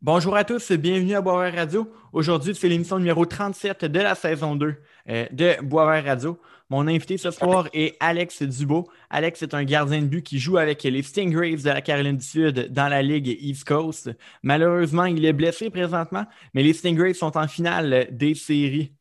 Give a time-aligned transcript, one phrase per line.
[0.00, 1.92] Bonjour à tous, bienvenue à Boisvert Radio.
[2.12, 4.76] Aujourd'hui, c'est l'émission numéro 37 de la saison 2
[5.08, 6.38] euh, de Boisvert Radio.
[6.70, 8.88] Mon invité ce soir est Alex Dubo.
[9.10, 12.24] Alex est un gardien de but qui joue avec les Stingrays de la Caroline du
[12.24, 14.08] Sud dans la Ligue East Coast.
[14.44, 18.92] Malheureusement, il est blessé présentement, mais les Stingrays sont en finale des séries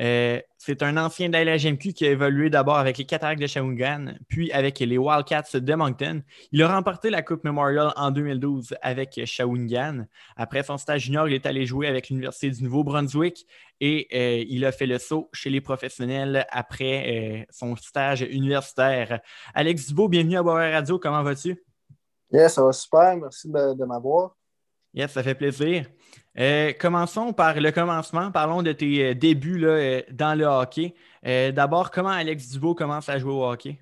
[0.00, 4.14] euh, c'est un ancien de la qui a évolué d'abord avec les Cataractes de Shawinigan,
[4.28, 6.22] puis avec les Wildcats de Moncton.
[6.52, 10.06] Il a remporté la Coupe Memorial en 2012 avec Shawinigan.
[10.36, 13.46] Après son stage junior, il est allé jouer avec l'Université du Nouveau-Brunswick
[13.80, 19.20] et euh, il a fait le saut chez les professionnels après euh, son stage universitaire.
[19.54, 20.98] Alex Dubo, bienvenue à Boisvert Radio.
[20.98, 21.62] Comment vas-tu?
[22.32, 23.16] Yes, ça va super.
[23.16, 24.34] Merci de m'avoir.
[24.94, 25.86] Yes, ça fait plaisir.
[26.38, 28.30] Euh, commençons par le commencement.
[28.30, 30.94] Parlons de tes euh, débuts là, euh, dans le hockey.
[31.52, 33.78] D'abord, comment Alex Dubo commence à jouer au hockey?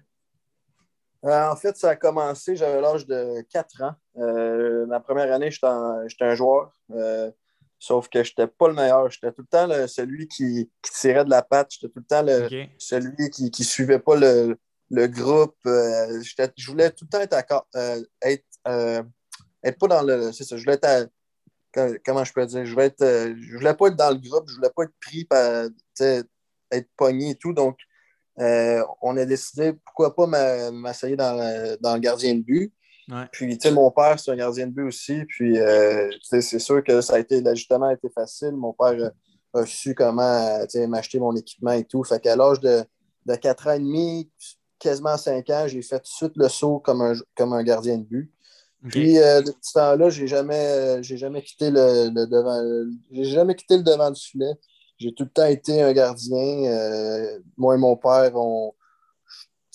[1.24, 4.86] en fait, ça a commencé, j'avais l'âge de 4 ans.
[4.86, 6.72] ma première année, j'étais un, joueur.
[7.78, 9.10] sauf que je n'étais pas le meilleur.
[9.10, 11.72] J'étais tout le temps celui qui, tirait de la patte.
[11.72, 12.24] J'étais tout le temps
[12.78, 14.56] celui qui ne suivait pas le,
[15.08, 15.56] groupe.
[15.64, 17.66] je voulais tout le temps être,
[18.22, 19.04] être,
[19.64, 20.32] être pas dans le.
[20.32, 21.10] C'est ça, je voulais être
[22.04, 24.48] comment je peux dire, je, vais être, euh, je voulais pas être dans le groupe,
[24.48, 25.68] je voulais pas être pris par
[26.70, 27.52] être pogné et tout.
[27.52, 27.78] Donc,
[28.38, 32.72] euh, on a décidé, pourquoi pas m'asseoir dans, le gardien de but.
[33.30, 35.24] Puis, tu sais, mon père, c'est un gardien de but aussi.
[35.26, 38.52] Puis, euh, c'est sûr que ça a été, l'ajustement a été facile.
[38.52, 39.12] Mon père
[39.54, 42.04] a, su comment m'acheter mon équipement et tout.
[42.04, 42.84] Fait qu'à l'âge de,
[43.26, 44.30] de 4 ans et demi,
[44.78, 47.98] quasiment 5 ans, j'ai fait tout de suite le saut comme un, comme un gardien
[47.98, 48.32] de but.
[48.88, 52.90] Puis, euh, depuis ce temps-là, j'ai jamais, jamais quitté le, devant.
[53.10, 54.52] J'ai jamais quitté le devant du filet.
[54.98, 56.64] J'ai tout le temps été un gardien.
[56.64, 58.74] Euh, moi et mon père, on,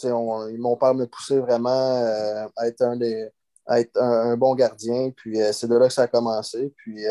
[0.04, 3.30] mon père me poussait vraiment euh, à être un des
[3.70, 5.12] être un, bon gardien.
[5.16, 6.74] Puis c'est de là que ça a commencé.
[6.78, 7.04] Puis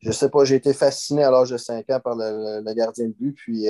[0.00, 3.06] je sais pas, j'ai été fasciné à l'âge de 5 ans par le, le gardien
[3.08, 3.66] de but, puis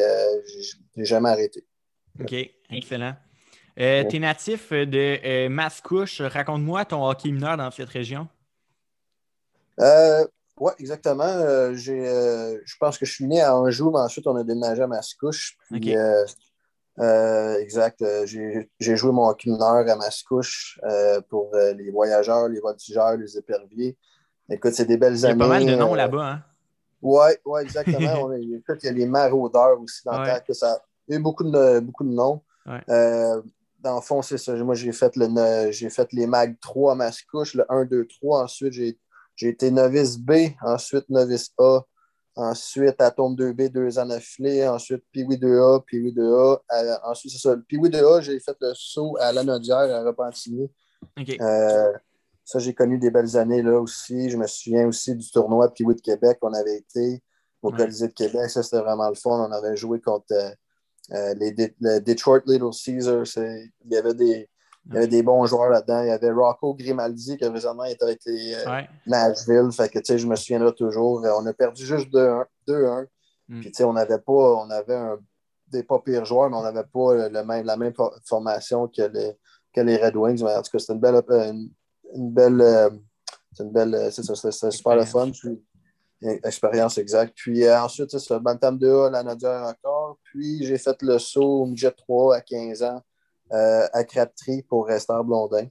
[0.96, 1.64] j'ai jamais arrêté.
[2.20, 2.34] OK,
[2.70, 3.14] excellent.
[3.80, 6.20] Euh, tu es natif de euh, Mascouche.
[6.20, 8.28] Raconte-moi ton hockey mineur dans cette région.
[9.80, 10.26] Euh,
[10.58, 11.24] oui, exactement.
[11.24, 14.86] Euh, je pense que je suis né à Anjou, mais ensuite on a déménagé à
[14.86, 15.56] Mascouche.
[15.72, 18.04] exact.
[18.26, 20.78] J'ai joué mon hockey mineur à Mascouche
[21.30, 23.96] pour les voyageurs, les voltigeurs, les éperviers.
[24.50, 25.34] Écoute, c'est des belles années.
[25.34, 26.32] Il y a pas mal de noms là-bas.
[26.32, 26.42] Hein?
[27.00, 27.98] Oui, ouais, exactement.
[28.24, 30.82] on il y a les maraudeurs aussi dans le que ça.
[31.08, 32.42] Il y a eu beaucoup de, beaucoup de noms
[33.82, 34.54] dans le fond, c'est ça.
[34.56, 38.44] Moi, j'ai fait, le, j'ai fait les MAG 3 à Mascouche, le 1, 2, 3.
[38.44, 38.98] Ensuite, j'ai,
[39.42, 40.32] été novice B,
[40.62, 41.80] ensuite novice A,
[42.36, 46.58] ensuite Atome 2B, deux ans d'affilée, ensuite Piwi 2A, Piwi 2A.
[46.72, 47.56] Euh, ensuite, c'est ça.
[47.68, 50.70] Piwi 2A, j'ai fait le saut à Lanaudière, à Repentigny.
[51.40, 51.92] Euh,
[52.44, 54.28] ça, j'ai connu des belles années là aussi.
[54.28, 57.22] Je me souviens aussi du tournoi Piwi de Québec qu'on avait été
[57.62, 58.50] au Colisée de Québec.
[58.50, 59.48] Ça, c'était vraiment le fun.
[59.48, 60.34] On avait joué contre.
[61.12, 61.34] Euh, euh,
[61.80, 64.48] les, Detroit Little Caesars, il y avait des,
[64.84, 66.02] des bons joueurs là-dedans.
[66.02, 69.70] Il y avait Rocco Grimaldi qui récemment était avec les euh, Nashville.
[69.72, 71.22] Fait que, je me souviendrai toujours.
[71.24, 73.06] On a perdu juste 2-1.
[73.48, 73.60] Mm.
[73.60, 75.16] Puis, on avait pas, on avait
[75.68, 77.92] des pas pires joueurs, mais on n'avait pas le même, la même
[78.24, 79.36] formation que les,
[79.72, 80.42] que les Red Wings.
[80.42, 81.70] en tout cas, c'était une belle,
[82.14, 82.92] une, belle,
[83.52, 85.30] c'est une belle, c'est super le fun.
[86.22, 87.32] Expérience exacte.
[87.34, 89.99] Puis euh, ensuite, c'est ça, Bantam 2A, la Nadia encore.
[90.24, 93.02] Puis j'ai fait le saut au Midget 3 à 15 ans
[93.52, 95.66] euh, à Crabtree pour rester à Blondin.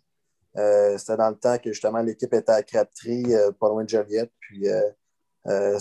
[0.57, 3.25] Euh, c'était dans le temps que justement l'équipe était à Crabtree,
[3.59, 4.31] pas loin de Joliette.
[4.39, 4.65] Puis
[5.45, 5.79] ça,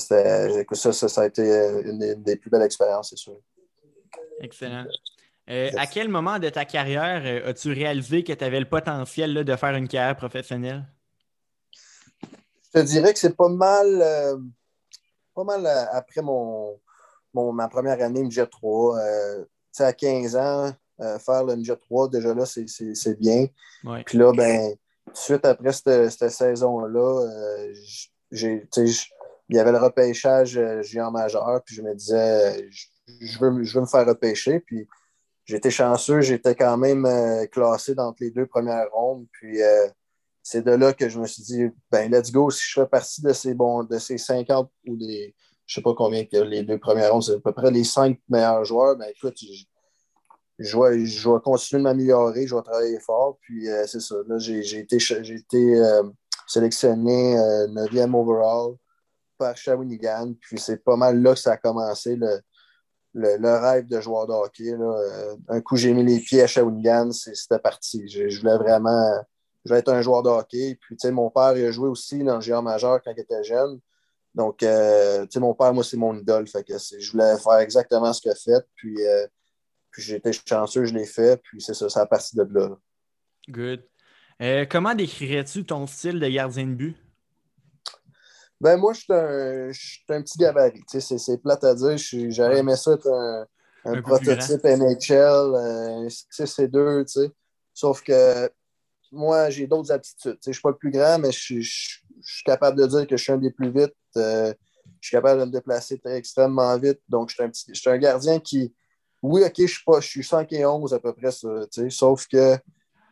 [0.93, 1.43] ça, a été
[1.85, 3.39] une des, plus belles expériences, c'est sûr.
[4.41, 4.87] Excellent.
[5.47, 9.75] à quel moment de ta carrière as-tu réalisé que tu avais le potentiel de faire
[9.75, 10.85] une carrière professionnelle?
[12.23, 14.39] Je te dirais que c'est pas mal
[15.39, 16.81] pas mal euh, après mon,
[17.35, 18.99] ma première année 3.
[18.99, 19.45] Euh,
[19.81, 23.47] à 15 ans, euh, faire le MJ 3, déjà là, c'est bien.
[24.05, 24.75] Puis là, ben,
[25.15, 27.27] suite après cette, saison-là,
[28.33, 28.67] il
[29.51, 32.69] y avait le repêchage géant majeur, puis je me disais,
[33.21, 34.59] je, veux, je veux me faire repêcher.
[34.59, 34.89] Puis
[35.45, 37.07] j'étais chanceux, j'étais quand même
[37.53, 39.27] classé dans les deux premières rondes.
[39.31, 39.61] Puis
[40.43, 43.23] c'est de là que je me suis dit, ben let's go, si je fais partie
[43.23, 45.35] de ces, bons, de ces 50 ou des,
[45.69, 48.19] je sais pas combien que les deux premières rondes, c'est à peu près les cinq
[48.29, 49.65] meilleurs joueurs, ben écoute, je,
[50.59, 54.17] je, vais, continuer de m'améliorer, je vais travailler fort, puis euh, c'est ça.
[54.27, 56.05] Là, j'ai été, été euh,
[56.47, 58.77] sélectionné 9e euh, overall
[59.37, 62.41] par Shawinigan, puis c'est pas mal là que ça a commencé le,
[63.13, 64.75] le, rêve de joueur de hockey.
[65.49, 68.09] Un coup, j'ai mis les pieds à Shawinigan, c'était parti.
[68.09, 69.23] Je, voulais vraiment
[69.67, 70.79] je vais être un joueur de hockey.
[70.81, 73.79] Puis, mon père il a joué aussi dans le géant majeur quand il était jeune.
[74.39, 76.47] Donc, euh, mon père, moi, c'est mon idole.
[76.47, 78.65] Fait que je voulais faire exactement ce qu'il a fait.
[78.77, 79.27] Puis, euh,
[79.91, 81.43] puis été chanceux, je l'ai fait.
[81.43, 82.79] Puis c'est ça, c'est à partir de là.
[83.49, 83.83] Good.
[84.41, 86.97] Euh, comment décrirais-tu ton style de gardien de but?
[88.61, 90.85] Ben moi, je suis un, un, petit gabarit.
[90.87, 91.97] C'est plate à dire.
[92.31, 93.45] J'aurais aimé ça être un,
[93.87, 97.05] un, prototype NHL, 6 et 2,
[97.75, 98.49] Sauf que
[99.11, 100.39] moi, j'ai d'autres aptitudes.
[100.45, 103.23] Je ne suis pas le plus grand, mais je, suis capable de dire que je
[103.23, 103.95] suis un des plus vite.
[104.17, 104.53] Euh,
[105.01, 107.01] je suis capable de me déplacer extrêmement vite.
[107.09, 108.75] Donc, je suis un, un gardien qui.
[109.23, 111.49] Oui, OK, je suis, pas, je suis 5 à peu près, ça,
[111.91, 112.57] sauf que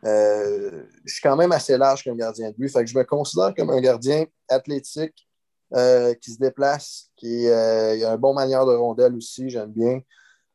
[0.05, 2.69] euh, je suis quand même assez large comme gardien de but.
[2.69, 5.27] Je me considère comme un gardien athlétique
[5.75, 9.99] euh, qui se déplace, qui a un bon manière de rondelle aussi, j'aime bien.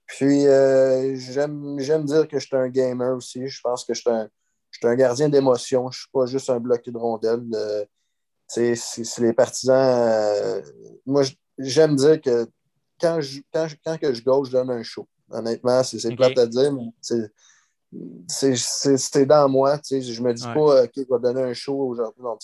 [0.07, 3.47] Puis, j'aime dire que je suis un gamer aussi.
[3.47, 4.29] Je pense que je suis un,
[4.71, 5.91] je suis un gardien d'émotion.
[5.91, 7.45] Je ne suis pas juste un bloqué de rondelles.
[8.59, 9.77] Euh, c'est les partisans.
[9.77, 10.63] Euh,
[11.07, 11.23] moi,
[11.59, 12.47] j'aime dire que
[13.01, 15.07] quand, je, quand, quand que je gauche, je donne un show.
[15.31, 16.93] Honnêtement, c'est plate à dire, mais
[18.29, 19.81] c'est dans moi.
[19.89, 22.23] Je ne me dis pas qu'il va donner un show aujourd'hui.
[22.23, 22.37] Non,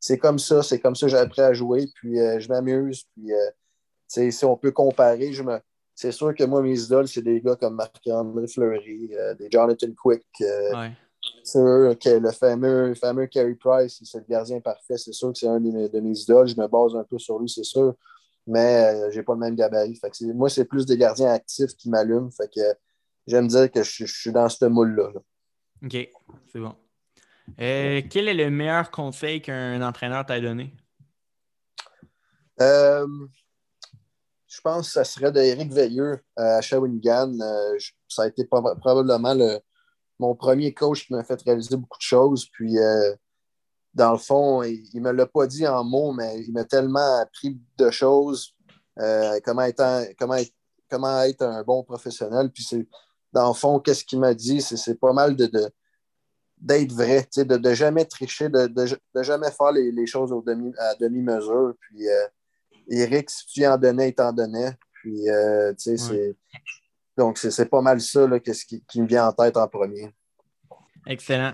[0.00, 0.62] c'est comme ça.
[0.62, 1.86] C'est comme ça que j'ai appris à jouer.
[1.94, 3.04] Puis euh, je m'amuse.
[3.14, 5.58] Puis si on peut comparer, je me.
[5.94, 10.24] C'est sûr que moi, mes idoles, c'est des gars comme Marc-André Fleury, des Jonathan Quick,
[11.42, 14.96] c'est que le fameux, fameux Carey Price, c'est le gardien parfait.
[14.96, 16.48] C'est sûr que c'est un de mes, idoles.
[16.48, 17.94] Je me base un peu sur lui, c'est sûr.
[18.46, 19.98] Mais je euh, j'ai pas le même gabarit.
[20.34, 22.30] moi, c'est plus des gardiens actifs qui m'allument.
[22.30, 22.60] Fait que
[23.26, 25.10] j'aime dire que je, suis dans ce moule-là.
[25.84, 26.08] OK,
[26.52, 26.74] c'est bon.
[27.60, 30.74] Euh, quel est le meilleur conseil qu'un entraîneur t'a donné?
[32.60, 33.06] Euh,
[34.46, 37.32] je pense que ça serait d'Éric Veilleux à Shawinigan.
[38.08, 39.60] ça a été probablement le,
[40.20, 42.46] mon premier coach qui m'a fait réaliser beaucoup de choses.
[42.52, 43.14] Puis, euh,
[43.94, 47.20] dans le fond, il ne me l'a pas dit en mots, mais il m'a tellement
[47.20, 48.54] appris de choses,
[48.98, 50.52] euh, comment, être, comment, être,
[50.88, 52.50] comment être un bon professionnel.
[52.50, 52.86] Puis, c'est,
[53.32, 54.60] dans le fond, qu'est-ce qu'il m'a dit?
[54.60, 55.50] C'est, pas mal de,
[56.58, 60.94] d'être vrai, de ne jamais tricher, de, de, jamais faire les, choses au demi, à
[60.96, 61.74] demi-mesure.
[61.80, 62.26] Puis, euh,
[62.88, 64.76] Eric, si tu en donnais, il t'en donnait.
[64.92, 66.36] Puis, tu sais, c'est
[67.20, 70.08] donc, c'est pas mal ça là, ce qui, me vient en tête en premier.
[71.06, 71.52] Excellent.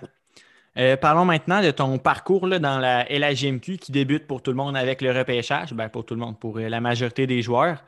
[0.79, 4.77] Euh, parlons maintenant de ton parcours dans la LHMQ qui débute pour tout le monde
[4.77, 5.73] avec le repêchage.
[5.73, 7.83] Ben, pour tout le monde, pour euh, la majorité des joueurs.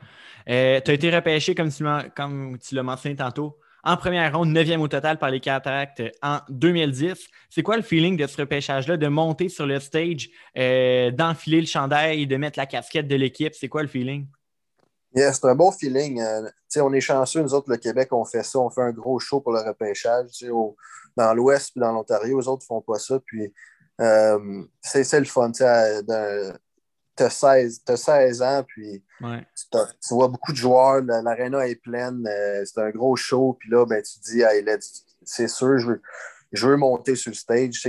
[0.49, 1.85] Euh, tu as été repêché, comme tu,
[2.17, 6.39] comme tu l'as mentionné tantôt, en première ronde, neuvième au total par les Cataractes en
[6.49, 7.27] 2010.
[7.49, 12.27] C'est quoi le feeling de ce repêchage-là, de monter sur le stage, d'enfiler le chandail,
[12.27, 13.53] de mettre la casquette de l'équipe?
[13.53, 14.27] C'est quoi le feeling?
[15.13, 16.21] C'est un bon feeling.
[16.21, 19.19] Euh, on est chanceux, nous autres, le Québec, on fait ça, on fait un gros
[19.19, 20.27] show pour le repêchage.
[21.15, 23.19] dans l'Ouest et dans l'Ontario, les autres ne font pas ça.
[23.25, 23.51] Puis
[24.01, 25.51] euh, c'est le fun.
[25.51, 32.63] Tu as 16, 16 ans, puis tu, vois beaucoup de joueurs, l'aréna est pleine, euh,
[32.63, 34.41] c'est un gros show, puis là, ben, tu te dis,
[35.25, 36.01] c'est sûr, je veux,
[36.53, 37.83] je veux monter sur le stage,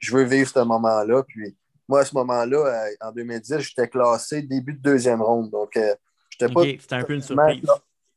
[0.00, 1.22] je veux vivre ce moment-là.
[1.22, 1.56] Puis
[1.88, 5.50] moi, à ce moment-là, en 2010, j'étais classé début de deuxième ronde.
[5.50, 5.78] Donc,
[6.38, 7.62] c'était un peu une surprise.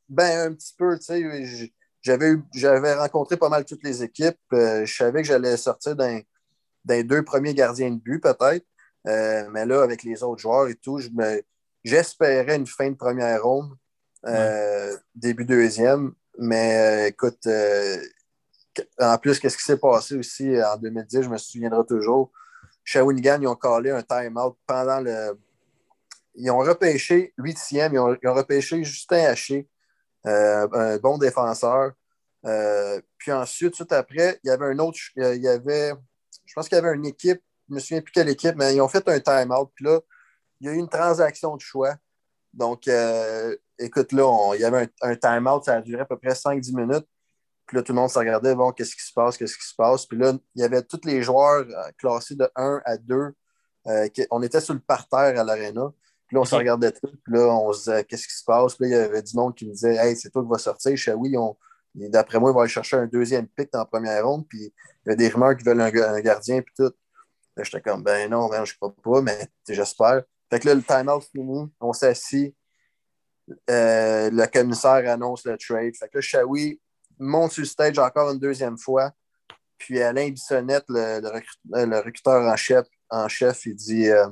[0.08, 1.74] Ben, un petit peu, tu sais.
[2.02, 4.38] J'avais rencontré pas mal toutes les équipes.
[4.54, 6.22] Euh, je savais que j'allais sortir d'un
[6.86, 8.66] deux premiers gardiens de but, peut-être.
[9.08, 11.00] Euh, mais là, avec les autres joueurs et tout,
[11.84, 13.72] j'espérais une fin de première ronde,
[14.26, 16.14] euh, début deuxième.
[16.38, 17.48] Mais écoute,
[19.00, 22.32] en plus, qu'est-ce qui s'est passé aussi en 2010, je me souviendrai toujours.
[22.84, 25.36] Shawinigan, ils ont collé un time-out pendant le,
[26.38, 29.68] ils ont repêché huitième, ils ont, ils ont repêché Justin Haché,
[30.26, 31.92] euh, un bon défenseur.
[32.46, 35.94] Euh, puis ensuite, tout après, il y avait un autre, il y avait,
[36.46, 38.76] je pense qu'il y avait une équipe, je ne me souviens plus quelle équipe, mais
[38.76, 39.72] ils ont fait un time-out.
[39.76, 40.00] Puis là,
[40.60, 41.96] il y a eu une transaction de choix.
[42.54, 46.34] Donc, euh, écoute, là, il y avait un, time-out, ça a duré à peu près
[46.34, 47.08] 5-10 minutes.
[47.66, 49.76] Puis là, tout le monde se regardait, bon, qu'est-ce qui se passe, qu'est-ce qui se
[49.76, 50.06] passe?
[50.06, 51.66] Puis là, il y avait tous les joueurs
[51.98, 53.34] classés de 1 à 2.
[54.30, 55.92] on était sur le parterre à l'aréna.
[56.36, 57.08] Là, on se regardait tout.
[57.24, 58.76] Puis là, on se disait, qu'est-ce qui se passe?
[58.76, 60.58] Puis là, il y avait du monde qui me disait, hey, c'est toi qui vas
[60.58, 60.94] sortir.
[60.98, 61.12] Je
[62.10, 64.46] d'après moi, il va aller chercher un deuxième pic dans la première ronde.
[64.46, 64.74] Puis
[65.06, 66.62] il y a des rumeurs qui veulent un, gardien.
[66.62, 66.92] Puis tout.
[67.56, 70.24] Là, j'étais comme, ben non, ben, je ne crois pas, mais j'espère.
[70.50, 71.72] Fait que là, le time-out fini.
[71.80, 72.54] On s'assit.
[73.70, 75.96] Euh, le commissaire annonce le trade.
[75.98, 76.82] Fait que là, Shawi
[77.18, 79.12] monte sur le stage encore une deuxième fois.
[79.78, 84.28] Puis Alain Bissonnette, le, le, recruteur en chef, en chef il dit euh,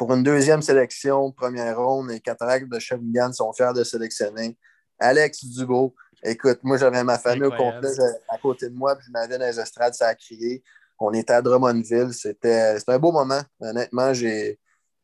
[0.00, 4.56] pour une deuxième sélection, première ronde, les Cataractes de Shawinigan sont fiers de sélectionner
[4.98, 5.94] Alex Dubo.
[6.22, 7.90] Écoute, moi, j'avais ma famille au complet
[8.30, 10.64] à côté de moi, puis je m'avais dans les estrades, ça a crié.
[10.98, 12.14] On était à Drummondville.
[12.14, 13.42] C'était un beau moment.
[13.60, 14.54] Honnêtement, je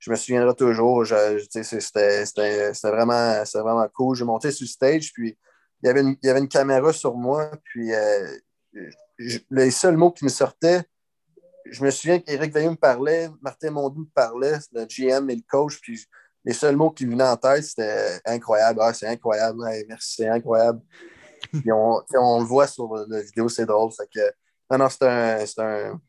[0.08, 1.04] me souviendrai toujours.
[1.06, 4.16] C'était vraiment, vraiment cool.
[4.16, 5.36] J'ai monté sur le stage, puis
[5.82, 8.34] il y avait une, il y avait une caméra sur moi, puis euh,
[9.50, 10.84] les seuls mots qui me sortaient,
[11.70, 15.42] je me souviens qu'Éric Veilleux me parlait, Martin Mondou me parlait, le GM et le
[15.48, 16.04] coach, puis
[16.44, 18.80] les seuls mots qui me venaient en tête, c'était incroyable.
[18.82, 19.58] Ah, c'est incroyable,
[19.88, 20.80] merci, c'est incroyable.
[21.52, 23.90] puis on, on, le voit sur la vidéo, c'est drôle.
[24.12, 24.20] que,
[24.70, 26.00] non, non, c'était un, un,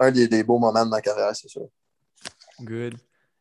[0.00, 1.68] un des, des, beaux moments de ma carrière, c'est sûr.
[2.60, 2.94] Good.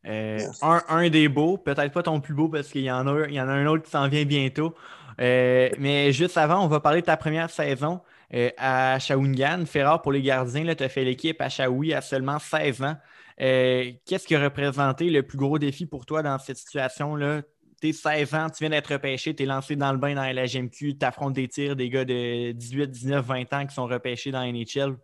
[0.05, 3.27] Euh, un, un, des beaux, peut-être pas ton plus beau parce qu'il y, en a,
[3.27, 4.75] il y en a un autre qui s'en vient bientôt.
[5.19, 8.01] Euh, mais juste avant, on va parler de ta première saison
[8.33, 9.65] euh, à Shawinigan.
[9.65, 12.95] Ferrard, pour les gardiens, tu as fait l'équipe à Shawi à seulement 16 ans.
[13.41, 17.43] Euh, qu'est-ce qui a représenté le plus gros défi pour toi dans cette situation-là?
[17.81, 20.23] Tu es 16 ans, tu viens d'être repêché, tu es lancé dans le bain dans
[20.23, 23.85] la GMQ, tu affrontes des tirs des gars de 18, 19, 20 ans qui sont
[23.85, 24.95] repêchés dans NHL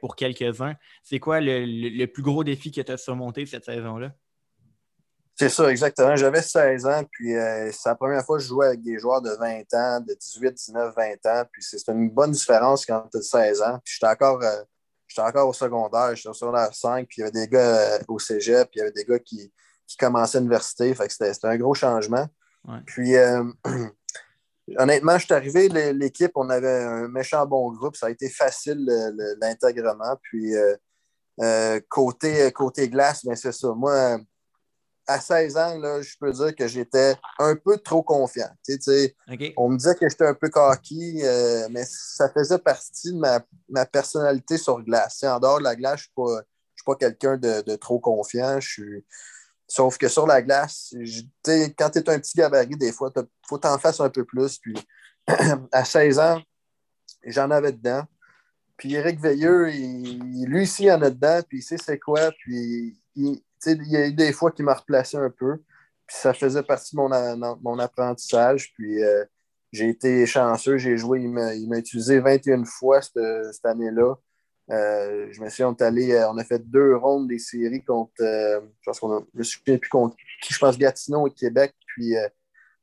[0.00, 0.74] pour quelques-uns.
[1.02, 4.12] C'est quoi le, plus gros défi que tu as surmonté cette saison-là?
[5.40, 6.14] C'est ça, exactement.
[6.16, 9.22] J'avais 16 ans, puis euh, c'est la première fois que je jouais avec des joueurs
[9.22, 11.44] de 20 ans, de 18, 19, 20 ans.
[11.50, 13.78] Puis c'est une bonne différence quand tu as 16 ans.
[13.82, 14.60] Puis j'étais encore, euh,
[15.16, 18.18] encore au secondaire, j'étais au secondaire 5, puis il y avait des gars euh, au
[18.18, 19.50] cégep, puis il y avait des gars qui,
[19.86, 20.94] qui commençaient l'université.
[20.94, 22.26] Fait que c'était un gros changement.
[22.84, 23.14] Puis
[24.76, 27.96] honnêtement, je suis arrivé, l'équipe, on avait un méchant bon groupe.
[27.96, 28.84] Ça a été facile
[29.40, 30.16] l'intégrement.
[30.20, 30.52] Puis
[31.88, 33.72] côté, côté glace, bien c'est ça.
[33.74, 34.20] Moi,
[35.10, 38.48] à 16 ans, là, je peux dire que j'étais un peu trop confiant.
[39.56, 43.86] On me disait que j'étais un peu cocky, euh, mais ça faisait partie de ma,
[43.86, 45.24] personnalité sur glace.
[45.24, 46.42] en dehors de la glace, je ne
[46.76, 48.60] suis pas, quelqu'un de, trop confiant.
[49.66, 50.94] Sauf que sur la glace,
[51.76, 54.58] quand tu es un petit gabarit, des fois, il faut t'en faire un peu plus.
[54.58, 54.76] Puis
[55.72, 56.40] à 16 ans,
[57.24, 58.04] j'en avais dedans.
[58.76, 62.30] Puis Eric Veilleux, lui aussi, il en a dedans, puis il sait c'est quoi.
[62.38, 65.58] Puis il, il y a eu des fois qui m'a replacé un peu.
[66.06, 67.00] Puis ça faisait partie de
[67.62, 68.72] mon, apprentissage.
[68.74, 69.24] Puis euh,
[69.72, 70.78] j'ai été chanceux.
[70.78, 74.14] J'ai joué, il m'a utilisé 21 fois cette, année-là.
[74.70, 78.12] Euh, je me suis on, allé, euh, on a fait deux rondes des séries contre,
[78.18, 79.26] je pense qu'on
[79.90, 80.16] contre
[80.48, 81.74] je pense Gatineau et Québec.
[81.86, 82.14] Puis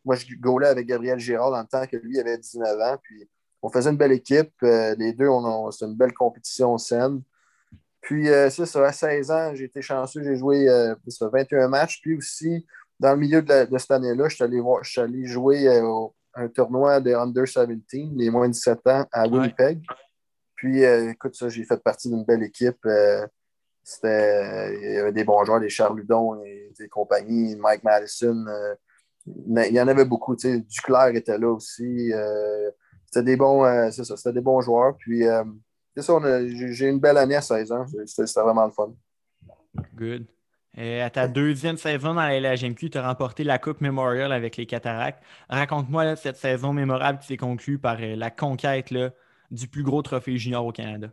[0.06, 2.98] moi, je gaulais avec Gabriel Girard dans le temps que lui avait 19 ans.
[3.02, 3.30] Puis
[3.62, 4.54] on faisait une belle équipe.
[4.62, 7.22] les deux, on, c'était une belle compétition saine.
[8.08, 10.66] Puis, euh, c'est ça, à 16 ans, j'ai été chanceux, j'ai joué
[11.20, 12.00] 21 euh, matchs.
[12.02, 12.66] Puis aussi,
[13.02, 14.62] dans le milieu de, cette année-là, je suis allé,
[14.96, 17.70] allé, jouer euh, un tournoi de Under 17,
[18.16, 19.82] les moins de 17 ans, à Winnipeg.
[20.56, 22.88] Puis, écoute, ça, j'ai fait partie d'une belle équipe.
[23.84, 28.46] c'était, il y avait des bons joueurs, des Charles Ludon et des compagnies, Mike Madison.
[29.26, 30.34] il y en avait beaucoup.
[30.38, 32.14] Duclair était là aussi.
[33.06, 34.96] c'était des bons, ça, c'était des bons joueurs.
[34.96, 35.26] Puis,
[35.98, 37.86] c'est ça, j'ai une belle année à 16 ans.
[38.06, 38.94] C'était vraiment le fun.
[39.96, 40.27] Good.
[40.75, 44.58] Et à ta deuxième saison dans la LHMQ, tu as remporté la Coupe Memorial avec
[44.58, 45.24] les Cataractes.
[45.50, 48.94] Raconte-moi cette saison mémorable qui s'est conclue par euh, la conquête
[49.50, 51.08] du plus gros trophée junior au Canada.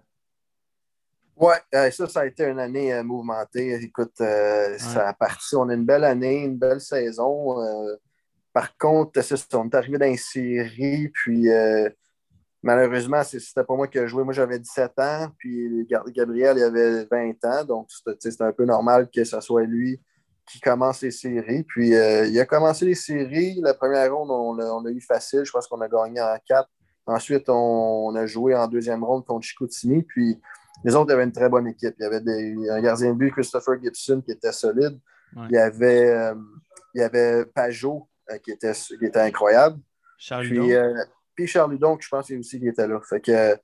[1.39, 3.73] Oui, euh, ça, ça a été une année euh, mouvementée.
[3.83, 5.57] Écoute, ça a parti.
[5.57, 7.57] On a une belle année, une belle saison.
[8.53, 9.19] par contre,
[9.55, 11.49] on est arrivé dans une série, puis
[12.65, 14.25] Malheureusement, c'était pas moi qui ai joué.
[14.25, 17.65] Moi, j'avais 17 ans, puis Gabriel, il avait 20 ans.
[17.65, 20.01] Donc, c'était un peu normal que ce soit lui
[20.51, 21.65] qui commence les séries.
[21.65, 23.61] Puis, euh, il a commencé les séries.
[23.61, 25.45] La première ronde, on a, eu facile.
[25.45, 26.67] Je pense qu'on a gagné en 4.
[27.05, 30.03] Ensuite, on, a joué en deuxième ronde contre Chicoutimi.
[30.03, 30.41] Puis,
[30.85, 31.95] les autres avaient une très bonne équipe.
[31.99, 34.99] Il y avait un gardien de but, Christopher Gibson, qui était solide.
[35.37, 36.35] Il, y avait, euh,
[36.95, 39.79] il y avait Pajot, euh, qui, était, qui était incroyable.
[40.17, 40.73] Charles puis
[41.47, 43.01] Charles Ludon, je pense aussi qu'il était là.
[43.09, 43.57] Fait que,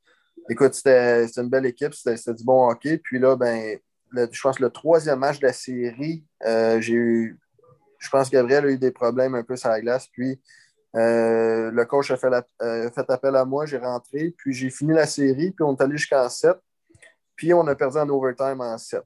[0.49, 2.99] écoute, c'était une belle équipe, c'était du bon hockey.
[2.99, 3.79] Puis là, ben,
[4.13, 7.39] je pense que le troisième match de la série, euh, j'ai eu,
[7.99, 10.09] je pense que Gabriel a eu des problèmes un peu sur la glace.
[10.09, 10.41] Puis
[10.97, 14.35] euh, le coach a fait, euh, fait appel à moi, j'ai rentré.
[14.37, 16.57] Puis j'ai fini la série, puis on est allé jusqu'en 7.
[17.37, 19.03] Puis on a perdu en overtime en 7.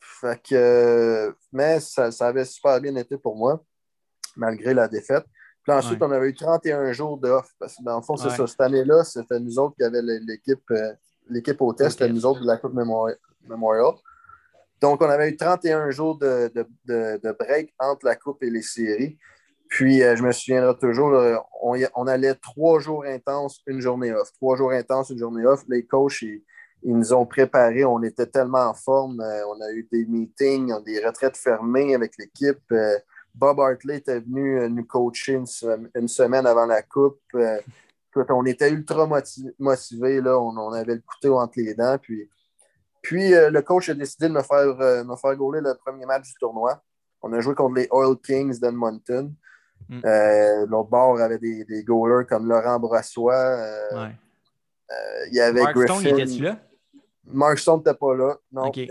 [0.00, 3.62] fait que, mais ça, ça avait super bien été pour moi,
[4.36, 5.24] malgré la défaite.
[5.62, 7.48] Puis ensuite, on avait eu 31 jours d'off.
[7.58, 8.46] Parce que dans le fond, c'est ça.
[8.46, 10.92] Cette année-là, c'était nous autres qui avions l'équipe, euh,
[11.28, 13.94] l'équipe au test, c'était nous autres de la Coupe Memorial.
[14.80, 16.52] Donc, on avait eu 31 jours de,
[17.38, 19.18] break entre la Coupe et les séries.
[19.68, 21.14] Puis, euh, je me souviendrai toujours,
[21.62, 24.32] on, allait trois jours intenses, une journée off.
[24.32, 25.62] Trois jours intenses, une journée off.
[25.68, 26.42] Les coachs, ils,
[26.82, 27.84] nous ont préparés.
[27.84, 29.20] On était tellement en forme.
[29.20, 32.58] Euh, on a eu des meetings, des retraites fermées avec l'équipe.
[33.34, 37.20] Bob Hartley était venu euh, nous coacher une, semaine avant la Coupe.
[37.34, 37.58] Euh,
[38.28, 40.20] on était ultra motivés.
[40.20, 41.96] Là, on, avait le couteau entre les dents.
[42.00, 42.28] Puis,
[43.00, 46.04] puis euh, le coach a décidé de me faire, euh, me faire gauler le premier
[46.04, 46.82] match du tournoi.
[47.22, 49.32] On a joué contre les Oil Kings d'Edmonton.
[49.88, 50.00] Mm.
[50.68, 53.58] L'autre bord avait des, des goalers comme Laurent Brassois.
[53.92, 56.00] il y avait Mark Griffin.
[56.00, 56.58] Stone, était-tu là?
[57.24, 58.36] Mark Stone n'était pas là.
[58.52, 58.70] Non.
[58.74, 58.88] il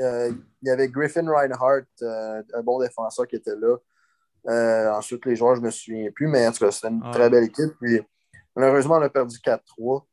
[0.64, 3.78] y avait Griffin Reinhardt, un bon défenseur qui était là.
[4.48, 7.30] Ensuite, les joueurs, je ne me souviens plus, mais en tout cas, c'était une très
[7.30, 7.74] belle équipe.
[7.80, 8.02] Puis,
[8.56, 10.06] Malheureusement, on a perdu 4-3.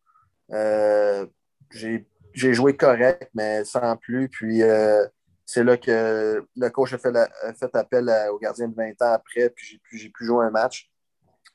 [0.53, 1.27] Euh,
[1.71, 4.29] j'ai joué correct, mais sans plus.
[4.29, 5.07] Puis euh,
[5.45, 7.13] c'est là que le coach a fait,
[7.59, 10.91] fait appel au gardien de 20 ans après, puis j'ai pu, jouer un match.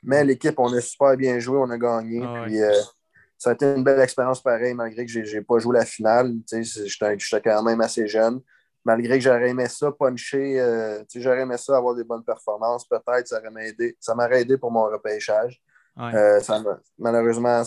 [0.02, 2.22] Mais l'équipe, on a super bien joué, on a gagné.
[2.24, 2.74] Ah puis euh,
[3.38, 6.34] ça a été une belle expérience pareil, malgré que je n'ai pas joué la finale.
[6.52, 8.42] J'étais quand même assez jeune.
[8.86, 12.88] Malgré que j'aurais aimé ça, puncher, j'aurais aimé ça, avoir des bonnes performances.
[12.88, 15.62] Peut-être ça m'aurait aidé pour mon repêchage.
[16.00, 16.40] Euh,
[16.98, 17.64] malheureusement,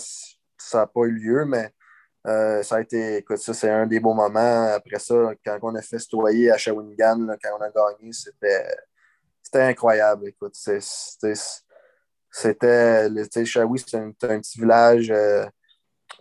[0.58, 1.70] ça n'a pas eu lieu, mais
[2.26, 4.64] euh, ça a été, écoute, ça, c'est un des beaux moments.
[4.74, 8.66] Après ça, quand on a festoyé à Shawinigan, quand on a gagné, c'était,
[9.42, 10.28] c'était incroyable.
[10.28, 11.34] Écoute, c'était,
[12.30, 15.10] c'était, Shawi, c'est un, petit village.
[15.10, 15.46] Euh,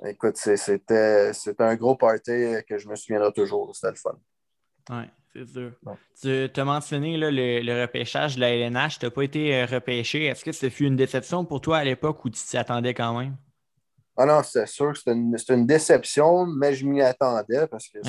[0.06, 3.76] écoute, c'était, c'était un gros party que je me souviendrai toujours.
[3.76, 4.20] C'était le fun.
[4.90, 5.04] Oui.
[6.22, 9.00] Tu as mentionné le, repêchage de la LNH.
[9.00, 10.26] Tu n'as pas été euh, repêché.
[10.26, 13.20] Est-ce que ce fut une déception pour toi à l'époque ou tu t'y attendais quand
[13.20, 13.36] même?
[14.16, 18.00] Ah non, c'est sûr que c'était une, déception, mais je m'y attendais parce que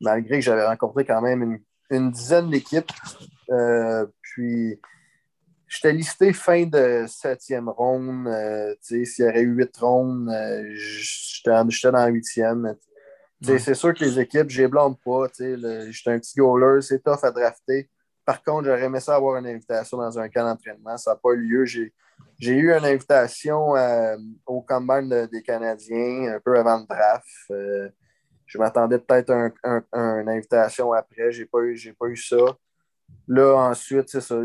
[0.00, 1.58] malgré que j'avais rencontré quand même
[1.90, 2.90] une, dizaine d'équipes,
[3.50, 4.80] euh, puis
[5.66, 8.28] j'étais listé fin de septième ronde.
[8.28, 10.30] Euh, s'il y aurait eu huit rondes,
[10.72, 12.74] j'étais dans la huitième.
[13.40, 15.26] C'est sûr que les équipes, je les blâme pas.
[15.38, 17.88] J'étais un petit goaler, c'est tough à drafter.
[18.24, 20.98] Par contre, j'aurais aimé ça avoir une invitation dans un camp d'entraînement.
[20.98, 21.64] Ça n'a pas eu lieu.
[21.64, 27.26] J'ai eu une invitation euh, au combine des Canadiens un peu avant le draft.
[27.50, 27.88] Euh,
[28.44, 31.32] je m'attendais peut-être à un, une invitation après.
[31.32, 32.36] Je n'ai pas, eu, pas eu ça.
[33.28, 34.36] Là, ensuite, c'est ça.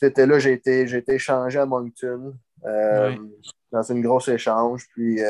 [0.00, 3.16] Cet là j'ai été, été échangé à Moncton euh,
[3.70, 4.86] dans une grosse échange.
[4.94, 5.20] Puis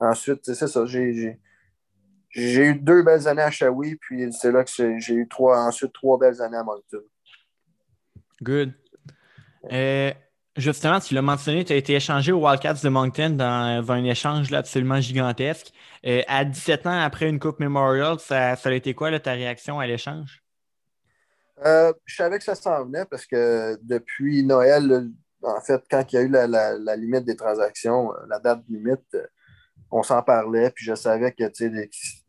[0.00, 0.86] ensuite, c'est ça.
[0.86, 1.38] J'ai
[2.32, 5.92] j'ai eu deux belles années à Shawi, puis c'est là que j'ai eu trois, ensuite
[5.92, 7.02] trois belles années à Moncton.
[8.42, 8.72] Good.
[9.70, 10.12] Euh,
[10.56, 14.52] justement, tu l'as mentionné, tu as été échangé aux Wildcats de Moncton dans, un échange
[14.52, 15.72] absolument gigantesque.
[16.06, 19.78] Euh, à 17 ans après une Coupe Memorial, ça, ça a été quoi ta réaction
[19.78, 20.42] à l'échange?
[21.64, 25.10] Euh, je savais que ça s'en venait parce que depuis Noël,
[25.42, 29.16] en fait, quand il y a eu la, la limite des transactions, la date limite,
[29.92, 31.44] on s'en parlait, puis je savais que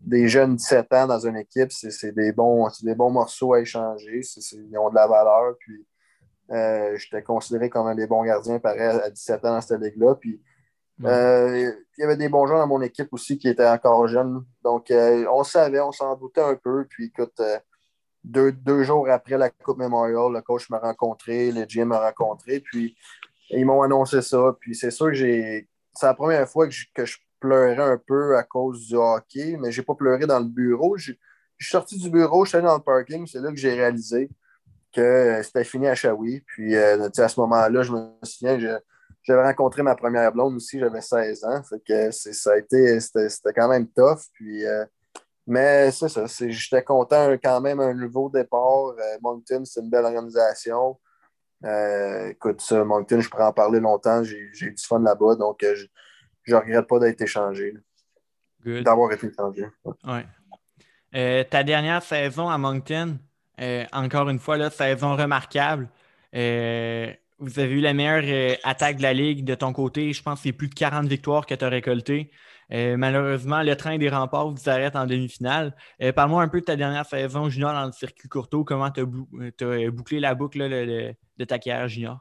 [0.03, 4.21] des, jeunes 17 ans dans une équipe, c'est des bons, des bons morceaux à échanger,
[4.53, 5.85] ils ont de la valeur, puis
[6.51, 10.15] euh, j'étais considéré comme un des bons gardiens, pareil, à 17 ans dans cette ligue-là,
[10.15, 10.41] puis
[11.03, 14.45] euh, il y avait des bons joueurs dans mon équipe aussi qui étaient encore jeunes,
[14.63, 17.41] donc euh, on savait, on s'en doutait un peu, puis écoute,
[18.23, 22.59] deux, deux, jours après la Coupe Memorial, le coach m'a rencontré, le GM m'a rencontré,
[22.59, 22.95] puis
[23.49, 25.67] ils m'ont annoncé ça, puis c'est sûr que j'ai...
[25.95, 29.69] C'est la première fois que que je pleurais un peu à cause du hockey, mais
[29.69, 30.95] je n'ai pas pleuré dans le bureau.
[30.95, 31.11] Je,
[31.59, 34.29] suis sorti du bureau, je suis allé dans le parking, c'est là que j'ai réalisé
[34.93, 36.41] que euh, c'était fini à Shawi.
[36.41, 38.79] Puis euh, à ce moment-là, je me souviens,
[39.23, 41.61] j'avais rencontré ma première blonde aussi, j'avais 16 ans.
[41.63, 44.19] ça a été, c'était quand même tough.
[44.33, 44.85] Puis, euh,
[45.45, 48.93] mais c'est ça, j'étais content quand même un nouveau départ.
[49.21, 50.97] Moncton, c'est une belle organisation.
[52.29, 54.23] écoute, ça, Moncton, je pourrais en parler longtemps.
[54.23, 55.35] J'ai eu du fun là-bas.
[55.35, 55.61] Donc,
[56.43, 57.73] je regrette pas d'être échangé.
[58.65, 59.65] D'avoir été échangé.
[60.05, 60.25] Ouais.
[61.15, 63.19] Euh, ta dernière saison à Moncton,
[63.61, 65.89] euh, encore une fois, là, saison remarquable.
[66.35, 70.13] Euh, vous avez eu la meilleure attaque de la Ligue de ton côté.
[70.13, 72.31] Je pense que c'est plus de 40 victoires que tu as récoltées.
[72.69, 75.75] malheureusement, le train des remparts vous arrête en demi-finale.
[76.15, 78.63] Parle-moi un peu de ta dernière saison junior dans le circuit courto.
[78.63, 82.19] Comment tu as, bouclé la boucle de ta carrière junior?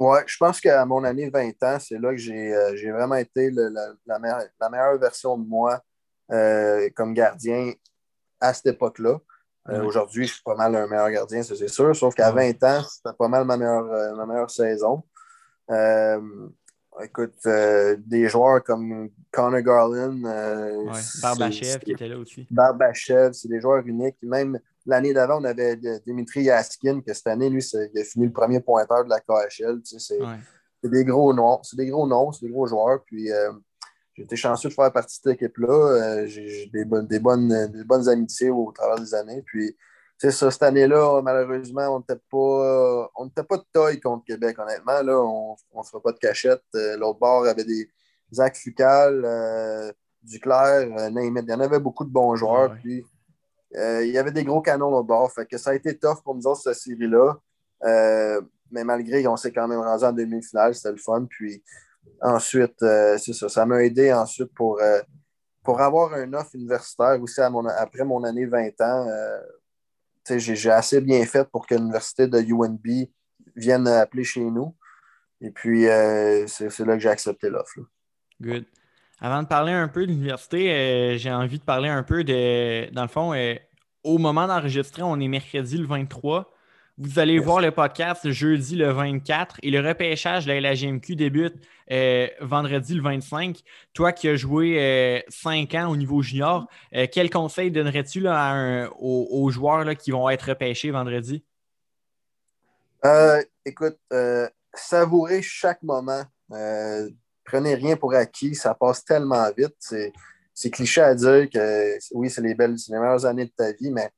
[0.00, 3.50] Oui, je pense qu'à mon année 20 ans, c'est là que j'ai euh, vraiment été
[3.50, 5.78] la, meilleure, version de moi
[6.32, 7.74] euh, comme gardien
[8.40, 9.18] à cette époque-là.
[9.68, 12.64] Euh, aujourd'hui, je suis pas mal un meilleur gardien, ça c'est sûr, sauf qu'à 20
[12.64, 15.04] ans, c'était pas mal ma meilleure, ma meilleure saison.
[17.02, 20.18] écoute, des joueurs comme Connor Garland.
[21.20, 22.46] Barbachev qui était là aussi.
[22.50, 24.16] Barbachev, c'est des joueurs uniques.
[24.22, 28.32] Même L'année d'avant, on avait Dimitri Yaskin, que cette année, lui, il a fini le
[28.32, 29.80] premier pointeur de la KHL.
[29.84, 33.02] c'est des gros noms, c'est des gros noms, c'est des gros joueurs.
[33.04, 33.52] Puis euh,
[34.14, 35.68] j'ai été chanceux de faire partie de cette équipe-là.
[35.68, 39.42] Euh, j'ai des, bonnes, des, bonnes, des bonnes amitiés au travers des années.
[39.44, 39.76] Puis
[40.16, 43.10] ça, cette année-là, malheureusement, on n'était pas,
[43.44, 45.02] pas de taille contre Québec, honnêtement.
[45.02, 46.62] Là, on ne fera pas de cachette.
[46.74, 47.90] Euh, l'autre bord avait des,
[48.32, 52.74] Zach Fucal, Duclair, Il y en avait beaucoup de bons joueurs.
[52.80, 53.04] Puis,
[53.74, 55.30] il y avait des gros canons au bord.
[55.32, 57.36] Fait que ça a été tough pour nous autres, cette série-là.
[58.70, 60.74] mais malgré, on s'est quand même rendu en demi-finale.
[60.74, 61.26] C'était le fun.
[61.28, 61.62] Puis
[62.20, 63.48] ensuite, c'est ça.
[63.48, 64.80] Ça m'a aidé ensuite pour
[65.62, 69.40] pour avoir un offre universitaire aussi après mon année 20 ans, euh,
[70.38, 73.08] j'ai assez bien fait pour que l'université de UNB
[73.56, 74.74] vienne appeler chez nous.
[75.40, 77.80] Et puis, euh, c'est là que j'ai accepté l'offre.
[78.40, 78.64] Good.
[79.20, 82.90] Avant de parler un peu de l'université, euh, j'ai envie de parler un peu de.
[82.92, 83.34] Dans le fond,
[84.02, 86.50] au moment d'enregistrer, on est mercredi le 23.
[87.02, 91.54] Vous allez voir le podcast jeudi le 24 et le repêchage de la GMQ débute
[91.90, 93.60] euh, vendredi le 25.
[93.94, 99.50] Toi qui as joué 5 euh, ans au niveau junior, euh, quel conseil donnerais-tu aux,
[99.50, 101.42] joueurs qui vont être repêchés vendredi?
[103.64, 103.96] écoute,
[104.74, 106.24] savourez chaque moment.
[107.50, 109.74] Prenez rien pour acquis, ça passe tellement vite.
[110.54, 113.90] C'est cliché à dire que oui, c'est les belles, les meilleures années de ta vie,
[113.90, 114.10] mais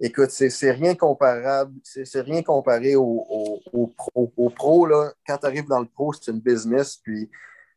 [0.00, 4.32] écoute, c'est rien comparable, c'est rien comparé au, pro.
[4.36, 7.30] Au pro, là, quand tu arrives dans le pro, c'est une business, puis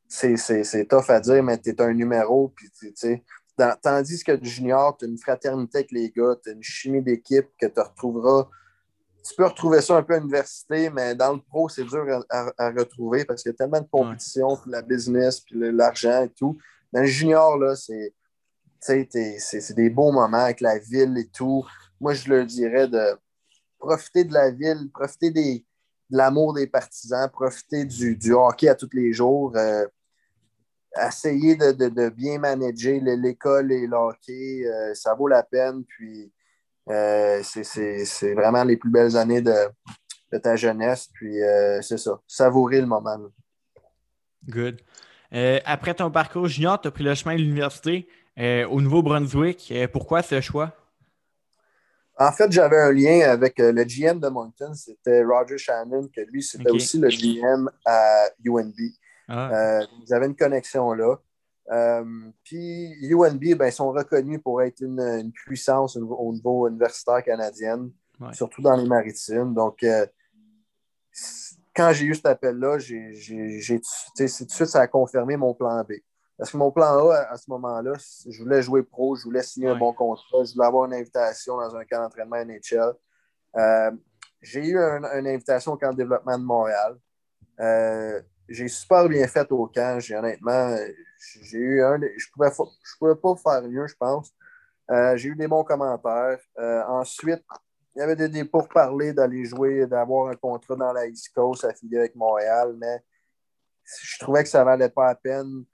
[0.08, 3.24] c'est tough à dire, mais tu es un numéro, puis tu sais.
[3.82, 7.48] Tandis que junior, tu as une fraternité avec les gars, tu as une chimie d'équipe
[7.60, 8.48] que tu retrouveras.
[9.24, 12.70] Tu peux retrouver ça un peu à l'université, mais dans le pro, c'est dur à,
[12.72, 16.58] retrouver parce qu'il y a tellement de compétition, puis la business, puis l'argent et tout.
[16.92, 21.64] Dans le junior, là, c'est des beaux moments avec la ville et tout
[22.02, 23.16] moi, je leur dirais de
[23.78, 25.64] profiter de la ville, profiter de
[26.10, 29.86] l'amour des partisans, profiter du, hockey à tous les jours, euh,
[31.08, 34.66] essayer de, bien manager l'école et le hockey.
[34.66, 35.84] Euh, ça vaut la peine.
[35.86, 36.32] Puis,
[36.90, 39.54] euh, c'est vraiment les plus belles années de,
[40.40, 41.10] ta jeunesse.
[41.14, 41.38] Puis,
[41.82, 42.20] c'est ça.
[42.28, 43.18] Savourer le moment.
[44.48, 44.82] Good.
[45.66, 49.74] après ton parcours junior, tu as pris le chemin de l'université au Nouveau-Brunswick.
[49.92, 50.76] pourquoi ce choix?
[52.22, 56.22] En fait, j'avais un lien avec euh, le GM de Moncton, c'était Roger Shannon, que
[56.22, 58.76] lui, c'était aussi le GM à UNB.
[59.28, 59.80] Ah.
[59.82, 61.16] Euh, avaient une connexion là.
[61.72, 62.04] Euh,
[62.44, 67.92] puis UNB, ben, ils sont reconnus pour être une, puissance au niveau universitaire canadienne,
[68.34, 69.54] surtout dans les maritimes.
[69.54, 69.86] Donc,
[71.76, 75.94] quand j'ai eu cet appel-là, tout de suite, ça a confirmé mon plan B.
[76.38, 77.94] Parce que mon plan A, à ce moment-là,
[78.28, 81.58] je voulais jouer pro, je voulais signer un bon contrat, je voulais avoir une invitation
[81.58, 82.94] dans un camp d'entraînement NHL.
[83.58, 83.92] Euh,
[84.42, 86.98] j'ai eu une invitation au camp de développement de Montréal.
[87.60, 90.00] Euh, j'ai super bien fait au camp.
[90.12, 90.76] Honnêtement,
[91.42, 92.00] j'ai eu un.
[92.18, 94.32] Je pouvais, je pouvais pas faire mieux, je pense.
[94.90, 96.40] Euh, j'ai eu des bons commentaires.
[96.88, 97.44] ensuite,
[97.96, 101.66] il y avait des, des pourparlers d'aller jouer, d'avoir un contrat dans la East Coast
[101.66, 103.02] affilié avec Montréal, mais
[104.02, 105.66] je trouvais que ça valait pas la peine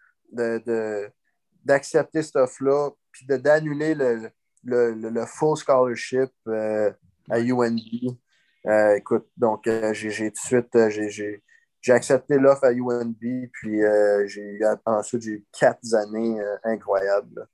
[1.63, 4.29] d'accepter de, cette offre-là, puis d'annuler le,
[4.63, 6.91] le, le, full scholarship euh,
[7.29, 8.17] à UNB.
[8.65, 11.43] Euh, écoute, donc euh, j'ai tout de suite j'ai
[11.91, 13.81] accepté l'offre à UNB, puis
[14.27, 17.47] j'ai ensuite j'ai eu quatre années incroyables.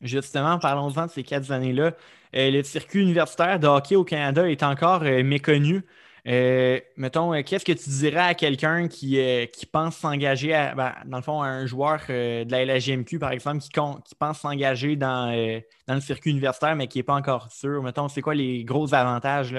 [0.00, 1.92] Justement, parlons-en de ces quatre années-là.
[2.32, 5.84] le circuit universitaire de hockey au Canada est encore méconnu.
[6.26, 10.94] Euh, mettons, euh, qu'est-ce que tu dirais à quelqu'un qui, euh, qui pense s'engager, ben,
[11.04, 14.96] dans le fond, à un joueur de la LHGMQ, par exemple, qui, qui pense s'engager
[14.96, 15.30] dans,
[15.86, 17.82] dans, le circuit universitaire, mais qui n'est pas encore sûr?
[17.82, 19.54] Mettons, c'est quoi les gros avantages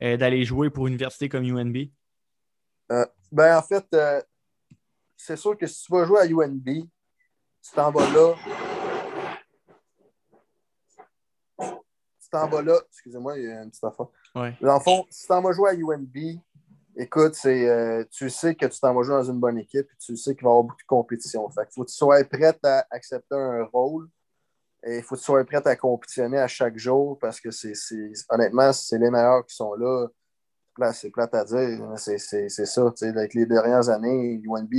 [0.00, 1.88] d'aller jouer pour une université comme UNB?
[3.30, 3.84] Ben, en fait,
[5.16, 6.64] c'est sûr que si tu vas jouer à UNB,
[7.62, 8.34] tu t'en vas là.
[11.58, 12.80] Tu t'en vas là.
[12.88, 14.06] Excusez-moi, il y a une petite affaire.
[14.34, 14.56] Ouais.
[14.60, 16.40] Dans le fond, si tu t'en vas jouer à UNB,
[16.96, 19.96] écoute, c'est, euh, tu sais que tu t'en vas jouer dans une bonne équipe et
[19.98, 21.48] tu sais qu'il va y avoir beaucoup de compétition.
[21.50, 24.08] Fait il faut que tu sois prêt à accepter un rôle
[24.84, 27.74] et il faut que tu sois prêt à compétitionner à chaque jour parce que c'est,
[28.28, 30.08] honnêtement, c'est les meilleurs qui sont là.
[30.92, 32.92] C'est plate à dire, c'est, ça.
[33.02, 34.72] Avec les dernières années, UNB,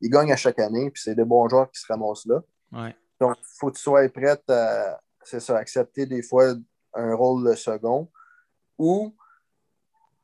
[0.00, 2.42] ils gagnent à chaque année, puis c'est des bons joueurs qui se ramassent là.
[3.20, 6.54] Donc, il faut que tu sois prêt à ça, accepter des fois
[6.94, 8.10] un rôle de second.
[8.78, 9.14] Ou,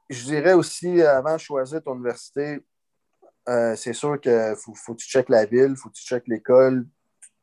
[0.08, 2.64] je dirais aussi, avant de choisir ton université,
[3.48, 6.04] euh, c'est sûr qu'il faut, faut, que tu checkes la ville, il faut que tu
[6.04, 6.86] checkes l'école,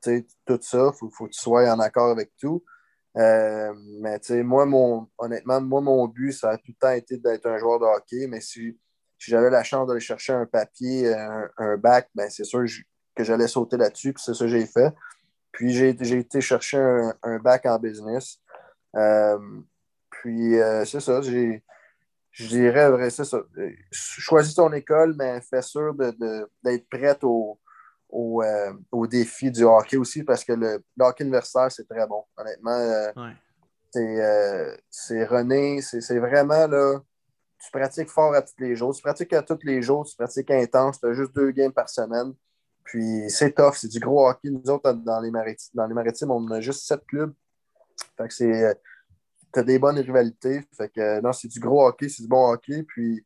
[0.01, 2.63] tout ça, il faut, faut, que tu sois en accord avec tout.
[3.17, 7.45] Euh, mais moi, mon, honnêtement, moi, mon but, ça a tout le temps été d'être
[7.45, 8.77] un joueur de hockey, mais si,
[9.19, 11.13] j'avais la chance d'aller chercher un papier,
[11.57, 12.65] un, bac, ben c'est sûr
[13.15, 14.93] que j'allais sauter là-dessus, puis c'est ça que j'ai fait.
[15.51, 16.77] Puis j'ai été chercher
[17.21, 18.39] un, bac en business.
[18.95, 19.39] Euh,
[20.09, 23.39] puis, euh, c'est ça, je dirais, c'est ça.
[23.91, 27.59] Choisis ton école, mais fais sûr d'être prête au,
[28.13, 32.23] au, défi du hockey aussi parce que le, hockey universitaire, c'est très bon.
[32.37, 33.11] Honnêtement,
[33.91, 36.99] c'est René, c'est vraiment là.
[37.59, 38.93] Tu pratiques fort à tous les jours.
[38.93, 41.89] Tu pratiques à tous les jours, tu pratiques intense, tu as juste deux games par
[41.89, 42.33] semaine.
[42.83, 44.49] Puis c'est tough, c'est du gros hockey.
[44.49, 47.33] Nous autres, dans les, maritimes, dans les maritimes, on a juste sept clubs.
[48.17, 48.79] Fait que c'est.
[49.51, 50.61] T'as des bonnes rivalités.
[50.75, 52.83] Fait que non, c'est du gros hockey, c'est du bon hockey.
[52.83, 53.23] Puis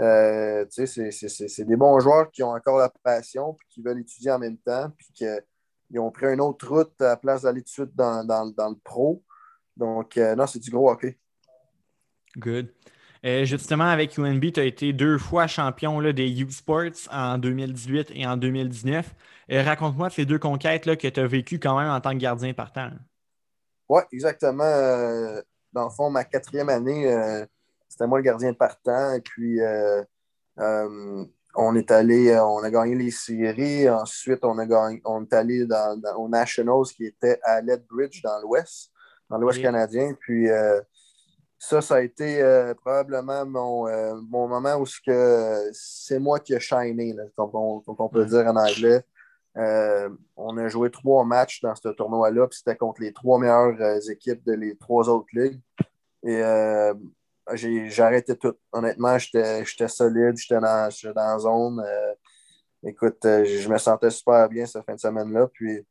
[0.00, 4.38] euh, c'est des bons joueurs qui ont encore la passion puis qui veulent étudier en
[4.38, 4.90] même temps.
[4.96, 8.24] Puis qu'ils ont pris une autre route à la place d'aller tout de suite dans,
[8.24, 9.22] le pro.
[9.76, 11.18] Donc, euh, non, c'est du gros hockey.
[12.36, 12.72] Good.
[13.24, 17.38] Euh, justement, avec UNB, tu as été deux fois champion là, des Youth Sports en
[17.38, 19.14] 2018 et en 2019.
[19.52, 22.16] Euh, raconte-moi ces deux conquêtes là, que tu as vécues quand même en tant que
[22.16, 22.90] gardien partant.
[23.88, 24.64] Oui, exactement.
[25.72, 27.46] Dans le fond, ma quatrième année,
[27.92, 29.12] c'était moi le gardien partant.
[29.12, 29.60] Et puis,
[31.54, 33.88] on est allé, on a gagné les séries.
[33.88, 38.40] Ensuite, on, a gagné, on est allé dans, aux Nationals qui était à Lethbridge dans
[38.40, 38.90] l'Ouest,
[39.28, 40.14] dans l'Ouest canadien.
[40.18, 40.48] Puis,
[41.62, 46.60] ça, ça a été euh, probablement mon, euh, mon, moment où c'est moi qui ai
[46.60, 49.04] shiné, comme, on, peut dire en anglais.
[49.56, 54.10] Euh, on a joué trois matchs dans ce tournoi-là, puis c'était contre les trois meilleures
[54.10, 55.60] équipes de les trois autres ligues.
[56.24, 56.42] Et
[57.54, 58.54] j'ai tout.
[58.72, 61.84] Honnêtement, j'étais solide, j'étais dans, dans la zone.
[62.84, 65.48] écoute, je me sentais super bien cette fin de semaine-là.
[65.52, 65.84] Puis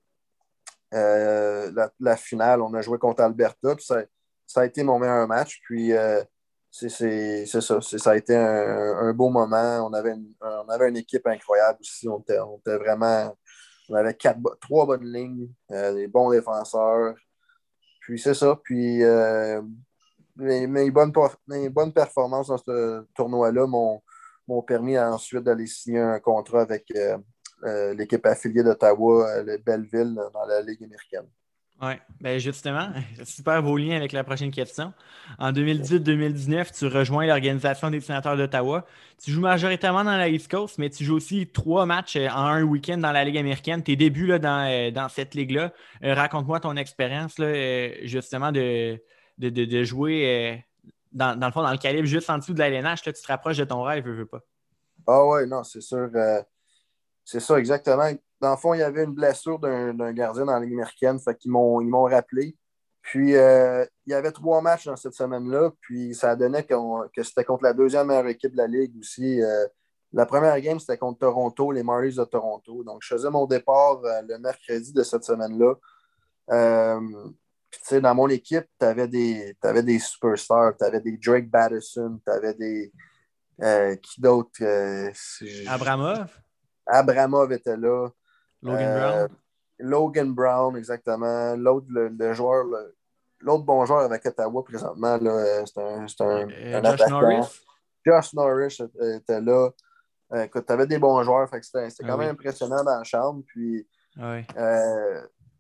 [0.92, 4.04] la, finale, on a joué contre Alberta, puis ça,
[4.52, 5.62] ça a été mon meilleur match.
[5.64, 6.22] Puis euh,
[6.70, 7.82] c'est ça.
[7.82, 9.88] Ça a été un, beau moment.
[9.88, 12.08] On avait, une, on avait une équipe incroyable aussi.
[12.08, 13.36] On était, vraiment.
[13.90, 17.16] On avait quatre, trois bonnes lignes, euh, des bons défenseurs.
[18.02, 18.58] Puis c'est ça.
[18.64, 19.02] Puis
[20.42, 26.92] euh, mes, bonnes, performances dans ce tournoi-là m'ont permis ensuite d'aller signer un contrat avec
[27.94, 31.28] l'équipe affiliée d'Ottawa, le Belleville, dans la Ligue américaine.
[31.82, 32.90] Oui, bien justement,
[33.24, 34.94] super beau lien avec la prochaine question.
[35.40, 38.86] En 2018-2019, tu rejoins l'Organisation des sénateurs d'Ottawa.
[39.24, 42.46] Tu joues majoritairement dans la East Coast, mais tu joues aussi trois matchs euh, en
[42.46, 43.82] un week-end dans la Ligue américaine.
[43.82, 45.74] Tes débuts là, dans, euh, dans cette ligue-là.
[46.04, 47.42] Euh, raconte-moi ton expérience
[48.04, 49.02] justement de,
[49.38, 50.64] de, jouer
[51.12, 53.02] dans, dans, le fond, dans le calibre juste en dessous de la LNH.
[53.02, 54.42] tu te rapproches de ton rêve, je veux pas.
[55.08, 56.10] Ah ouais, non, c'est sûr.
[57.26, 60.60] c'est ça, exactement dans le fond, il y avait une blessure d'un gardien dans la
[60.60, 62.58] Ligue américaine, fait qu'ils m'ont rappelé.
[63.04, 67.44] Puis, euh, il y avait trois matchs dans cette semaine-là, puis ça donnait que c'était
[67.44, 69.42] contre la deuxième meilleure équipe de la Ligue aussi.
[69.42, 69.68] Euh,
[70.12, 72.84] la première game, c'était contre Toronto, les Marlies de Toronto.
[72.84, 75.76] Donc, je faisais mon départ euh, le mercredi de cette semaine-là.
[77.72, 79.10] Tu sais, dans mon équipe, tu avais,
[79.64, 82.92] avais, des superstars, tu avais des Drake Batterson, tu avais des.
[84.02, 84.52] qui d'autre
[85.68, 86.28] Abramov?
[86.86, 88.10] Abramov était là.
[88.62, 89.30] Logan euh, Brown?
[89.80, 91.56] Logan Brown, exactement.
[91.56, 92.66] L'autre, le, joueur,
[93.40, 95.18] l'autre bon joueur avec Ottawa présentement,
[95.66, 97.62] c'est un, un, euh, Josh Norris?
[98.06, 98.78] Josh Norris
[99.18, 99.70] était là.
[100.34, 103.44] Euh, écoute, tu avais des bons joueurs, c'était, quand ah même impressionnant dans la chambre.
[103.48, 103.86] Puis,
[104.20, 104.38] ah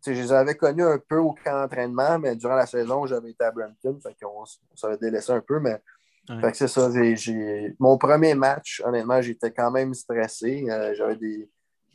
[0.05, 3.43] je les avais connus un peu au camp d'entraînement, mais durant la saison, j'avais été
[3.43, 5.81] à Brampton, fait qu'on on s'avait délaissé un peu, mais
[6.27, 6.89] fait que c'est ça.
[6.91, 10.65] J'ai, Mon premier match, honnêtement, j'étais quand même stressé.
[10.95, 11.49] j'avais des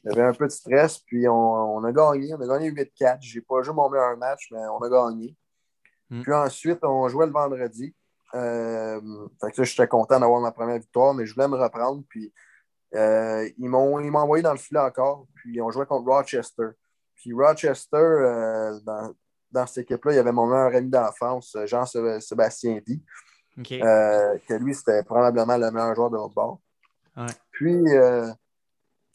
[0.07, 2.35] y avait un peu de stress, puis on, a gagné.
[2.35, 3.19] On a gagné 8-4.
[3.21, 5.37] Je n'ai pas joué mon meilleur match, mais on a gagné.
[6.11, 6.23] Hmm.
[6.23, 7.95] Puis ensuite, on jouait le vendredi.
[8.35, 9.01] Euh,
[9.41, 12.03] fait que j'étais content d'avoir ma première victoire, mais je voulais me reprendre.
[12.09, 12.33] Puis
[12.95, 15.27] euh, ils m'ont envoyé dans le filet encore.
[15.35, 16.69] Puis on jouait contre Rochester.
[17.27, 18.79] Puis Rochester, euh,
[19.51, 23.01] dans, cette équipe-là, il y avait mon meilleur ami d'enfance, Jean-Sébastien D.
[24.47, 26.61] que lui, c'était probablement le meilleur joueur de l'autre bord.
[27.51, 27.83] Puis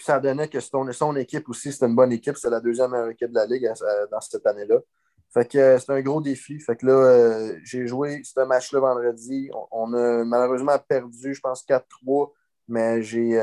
[0.01, 2.37] ça donnait que son, son équipe aussi, c'était une bonne équipe.
[2.37, 4.79] C'est la deuxième meilleure équipe de la Ligue euh, dans cette année-là.
[5.33, 6.59] Fait que euh, c'était un gros défi.
[6.59, 9.49] Fait que là, euh, j'ai joué ce match-là vendredi.
[9.71, 12.31] On, a malheureusement perdu, je pense, 4-3,
[12.67, 13.37] mais j'ai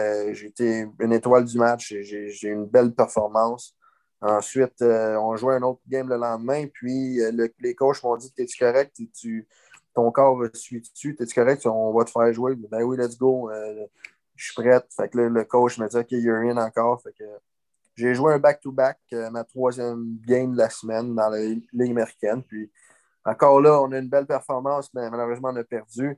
[0.44, 1.94] été une étoile du match.
[2.00, 3.74] J'ai eu une belle performance.
[4.20, 6.66] Ensuite, on jouait un autre game le lendemain.
[6.72, 7.20] Puis
[7.60, 9.00] les coachs m'ont dit T'es-tu correct?
[9.14, 9.46] Tu,
[9.94, 11.14] Ton corps suit-tu?
[11.14, 11.66] T'es-tu correct?
[11.66, 12.56] On va te faire jouer.
[12.56, 13.50] Ben oui, let's go
[14.38, 14.86] je suis prête.
[14.96, 17.02] Fait que le coach me dit OK, you're in encore.
[17.02, 17.24] Fait que
[17.96, 22.42] j'ai joué un back-to-back, euh, ma troisième game de la semaine dans la Ligue américaine.
[22.44, 22.70] Puis
[23.24, 26.16] encore là, on a une belle performance, mais malheureusement, on a perdu.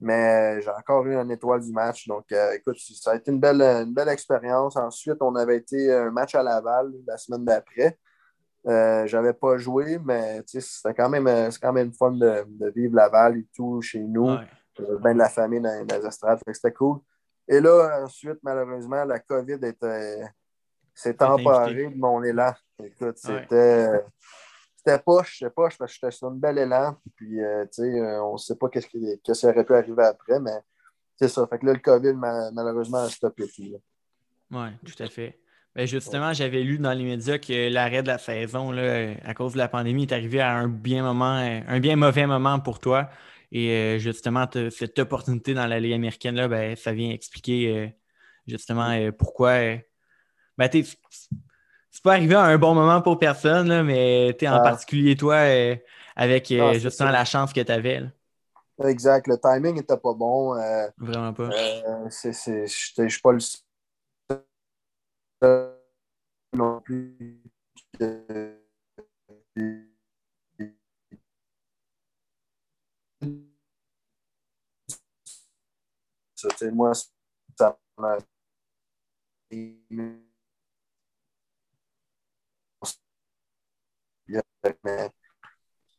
[0.00, 2.06] Mais j'ai encore eu un étoile du match.
[2.06, 4.76] Donc, euh, écoute, ça a été une belle, une belle expérience.
[4.76, 7.98] Ensuite, on avait été un match à Laval la semaine d'après.
[8.66, 13.46] Euh, j'avais pas joué, mais c'était quand même, quand même fun de, vivre Laval et
[13.54, 14.30] tout chez nous.
[14.30, 14.46] Ouais.
[14.78, 16.40] de la famille dans, les estrades.
[16.52, 16.98] C'était cool.
[17.48, 20.22] Et là, ensuite, malheureusement, la COVID était.
[20.94, 22.52] c'est temporé de mon élan.
[22.84, 23.90] Écoute, c'était.
[24.78, 26.96] C'était poche, c'était poche parce que j'étais sur un bel élan.
[27.16, 30.04] Puis, euh, tu sais, euh, on ne sait pas qu'est-ce qui, qu aurait pu arriver
[30.04, 30.56] après, mais
[31.16, 31.44] c'est ça.
[31.48, 32.12] Fait que là, le COVID,
[32.54, 33.64] malheureusement, a stoppé tout.
[34.52, 35.40] Oui, tout à fait.
[35.74, 39.54] Ben justement, j'avais lu dans les médias que l'arrêt de la saison, là, à cause
[39.54, 43.10] de la pandémie, est arrivé à un bien moment, un bien mauvais moment pour toi.
[43.50, 47.92] Et euh, justement, cette opportunité dans la Ligue américaine, là, ben, ça vient expliquer
[48.46, 49.58] justement pourquoi.
[50.56, 50.68] Ben,
[51.98, 54.60] c'est pas arrivé à un bon moment pour personne, mais en ah.
[54.60, 55.74] particulier toi, euh,
[56.14, 58.04] avec euh, ah, justement la chance que tu avais.
[58.84, 59.26] Exact.
[59.26, 60.54] Le timing n'était pas bon.
[60.54, 61.50] Euh, Vraiment pas.
[61.50, 63.58] Je ne suis pas le seul
[66.56, 67.42] non plus.
[76.70, 76.92] moi,
[77.58, 78.18] ça m'a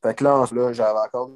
[0.02, 1.32] fait que là, j'avais encore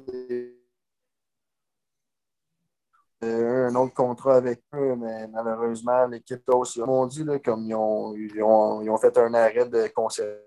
[3.22, 8.14] un autre contrat avec eux, mais malheureusement, l'équipe aussi m'ont dit là, comme ils ont,
[8.14, 10.38] ils, ont, ils ont, fait un arrêt de concert.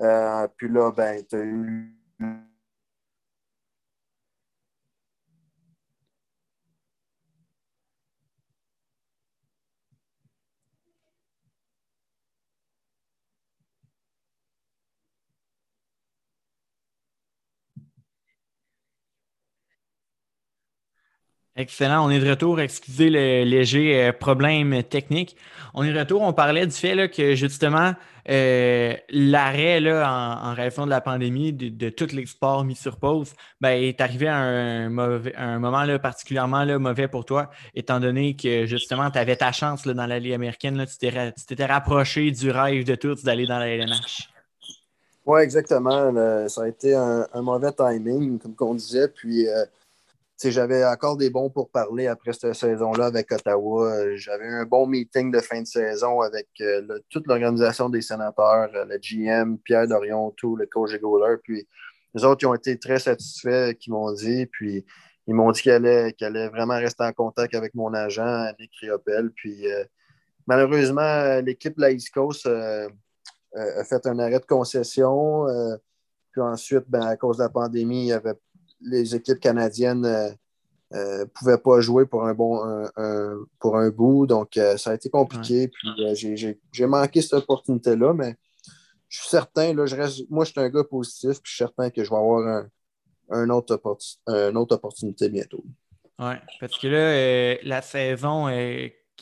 [0.00, 1.94] Euh, puis là, ben, tu as eu
[21.58, 22.06] Excellent.
[22.06, 22.60] On est de retour.
[22.60, 25.36] Excusez le léger euh, problème technique.
[25.74, 26.22] On est de retour.
[26.22, 27.94] On parlait du fait que justement,
[28.28, 33.32] euh, l'arrêt en, en, raison de la pandémie de, tous les sports mis sur pause
[33.60, 37.98] ben, est arrivé à un, mauvais, un moment là, particulièrement là, mauvais pour toi, étant
[37.98, 40.86] donné que justement, tu avais ta chance là, dans la Ligue américaine.
[40.86, 41.10] Tu
[41.44, 44.30] t'étais rapproché du rêve de tous d'aller dans la LNH.
[45.26, 46.46] Oui, exactement.
[46.46, 49.08] ça a été un, mauvais timing, comme on disait.
[49.08, 49.48] Puis.
[49.48, 49.64] Euh,
[50.44, 54.16] j'avais encore des bons pour parler après cette saison-là avec Ottawa.
[54.16, 58.84] J'avais un bon meeting de fin de saison avec euh, toute l'organisation des sénateurs, euh,
[58.84, 61.36] le GM, Pierre Dorion, tout, le coach et goaler.
[61.42, 61.66] Puis
[62.14, 64.46] les autres, ils ont été très satisfaits, qui m'ont dit.
[64.46, 64.86] Puis
[65.26, 69.32] ils m'ont dit qu'elle allait, vraiment rester en contact avec mon agent, Nick Riopel.
[69.32, 69.84] Puis euh,
[70.46, 75.46] malheureusement, l'équipe la East Coast a fait un arrêt de concession.
[76.30, 78.34] puis ensuite, ben, à cause de la pandémie, il y avait
[78.80, 80.30] les équipes canadiennes ne euh,
[80.94, 82.60] euh, pouvaient pas jouer pour un bon
[83.58, 84.26] pour un bout.
[84.26, 85.70] Donc, euh, ça a été compliqué.
[86.14, 88.36] j'ai manqué cette opportunité-là, mais
[89.08, 91.64] je suis certain, là, je reste, moi, je suis un gars positif, puis je suis
[91.64, 92.66] certain que je vais avoir
[93.30, 93.80] un, autre,
[94.26, 95.64] une autre opportunité bientôt.
[96.18, 98.48] Oui, parce que là, la saison,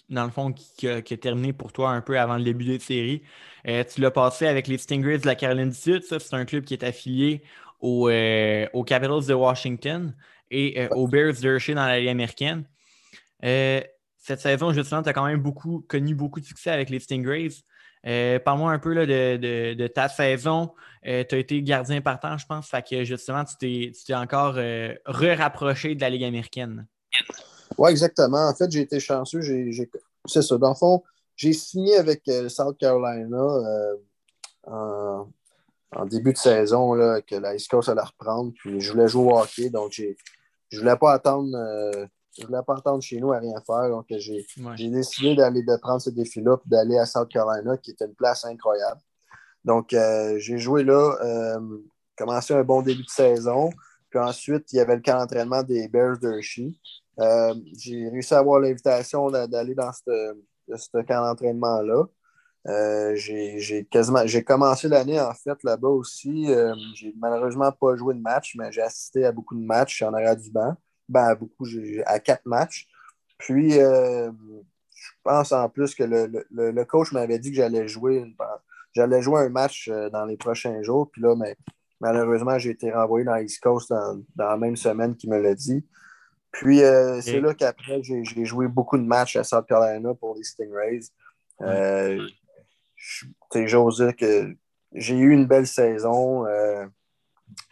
[0.08, 3.22] dans le fond, qui a, terminé pour toi un peu avant le début des séries,
[3.64, 6.02] tu l'as passé avec les Stingrays de la Caroline du Sud.
[6.02, 7.42] Ça, c'est un club qui est affilié
[7.82, 10.14] euh, aux, Capitals de Washington
[10.50, 12.64] et euh, aux Bears de Hershey dans la Ligue américaine.
[13.44, 13.80] Euh,
[14.16, 17.50] cette saison, justement, tu as quand même beaucoup, connu beaucoup de succès avec les Stingrays.
[18.44, 20.72] Parle-moi un peu de, ta saison.
[21.02, 22.68] tu as été gardien partant, je pense.
[22.68, 26.86] Fait que justement, tu t'es encore re-rapproché de la Ligue américaine.
[27.78, 28.48] Oui, exactement.
[28.48, 29.42] En fait, j'ai été chanceux.
[30.24, 30.58] C'est ça.
[30.58, 31.02] Dans le fond,
[31.36, 33.44] j'ai signé avec South Carolina
[34.66, 35.28] en,
[35.96, 38.52] en début de saison là, que la East Coast allait reprendre.
[38.56, 40.16] Puis je voulais jouer au hockey, donc j'ai,
[40.70, 41.48] je ne voulais pas attendre.
[41.56, 42.06] Euh,
[42.38, 43.88] je voulais pas attendre chez nous à rien faire.
[43.88, 44.46] Donc, j'ai,
[44.90, 48.44] décidé d'aller de prendre ce défi-là et d'aller à South Carolina, qui est une place
[48.44, 49.00] incroyable.
[49.64, 51.78] Donc, euh, j'ai joué là, euh,
[52.16, 53.70] commencé un bon début de saison.
[54.10, 58.60] Puis ensuite, il y avait le camp d'entraînement des Bears Euh, j'ai réussi à avoir
[58.60, 62.04] l'invitation d'aller dans ce camp d'entraînement-là.
[62.68, 66.52] Euh, j'ai quasiment j'ai commencé l'année en fait là-bas aussi.
[66.52, 70.12] Euh, j'ai malheureusement pas joué de match, mais j'ai assisté à beaucoup de matchs en
[70.12, 70.74] arrière du banc.
[71.08, 71.66] Ben, à beaucoup,
[72.06, 72.88] à quatre matchs.
[73.38, 74.32] Puis euh,
[74.94, 78.24] je pense en plus que le, coach m'avait dit que j'allais jouer
[78.94, 81.08] j'allais jouer un match dans les prochains jours.
[81.12, 81.56] Puis là, mais,
[82.00, 85.84] malheureusement, j'ai été renvoyé dans l'East Coast dans, la même semaine qu'il me l'a dit.
[86.50, 86.78] Puis
[87.20, 91.00] c'est là qu'après, j'ai joué beaucoup de matchs à South Carolina pour les Stingrays.
[93.54, 94.56] J'ose dire que
[94.92, 96.46] j'ai eu une belle saison.
[96.46, 96.86] Euh,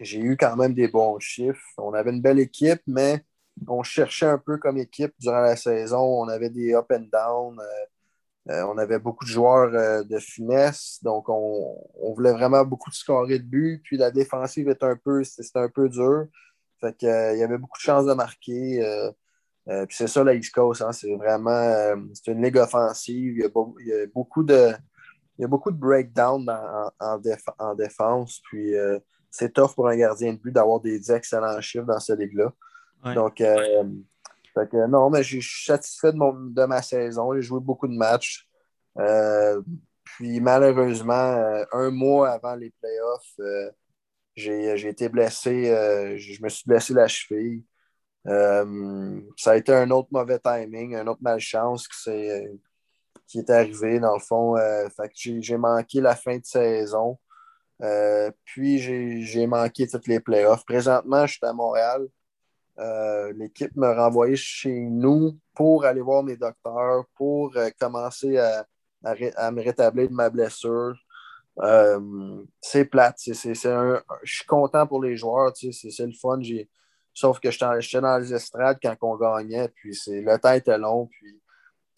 [0.01, 1.61] j'ai eu quand même des bons chiffres.
[1.79, 3.25] On avait une belle équipe, mais
[3.67, 6.01] on cherchait un peu comme équipe durant la saison.
[6.01, 7.59] On avait des up and down.
[7.61, 10.99] Euh, euh, on avait beaucoup de joueurs de finesse.
[11.03, 11.77] Donc, on,
[12.15, 13.83] voulait vraiment beaucoup de scorer de but.
[13.83, 16.27] Puis la défensive était un peu, c'était un peu dur.
[16.81, 18.81] Fait il y avait beaucoup de chances de marquer.
[19.67, 23.39] puis c'est ça la East Coast, hein, c'est vraiment c'est une ligue offensive.
[23.39, 24.75] Il y a, beaucoup de
[25.39, 27.19] il y a beaucoup de breakdown en,
[27.59, 28.41] en, défense.
[28.45, 28.75] Puis
[29.31, 32.53] c'est tough pour un gardien de but d'avoir des excellents chiffres dans cette ligue-là.
[33.15, 33.43] Donc,
[34.89, 37.35] non, mais je suis satisfait de, de ma saison.
[37.35, 38.49] J'ai joué beaucoup de matchs.
[40.05, 43.37] puis malheureusement, un mois avant les playoffs,
[44.37, 47.63] j'ai été blessé, euh, je me suis blessé la cheville.
[48.27, 52.11] Euh, ça a été un autre mauvais timing, un autre malchance qui,
[53.27, 54.57] qui est arrivé, dans le fond.
[54.57, 57.19] Euh, j'ai manqué la fin de saison.
[58.45, 60.65] puis j'ai manqué toutes les playoffs.
[60.65, 62.07] Présentement, je suis à Montréal.
[63.37, 68.67] L'équipe me renvoyé chez nous pour aller voir mes docteurs, pour commencer à,
[69.51, 70.95] me rétablir de ma blessure.
[71.61, 73.17] Euh, c'est plate.
[73.25, 73.33] je
[74.25, 75.53] suis content pour les joueurs.
[75.57, 76.41] C'est le fun.
[77.13, 79.69] Sauf que j'étais dans les estrades quand on gagnait.
[79.69, 81.07] Puis le temps était long.
[81.07, 81.41] Puis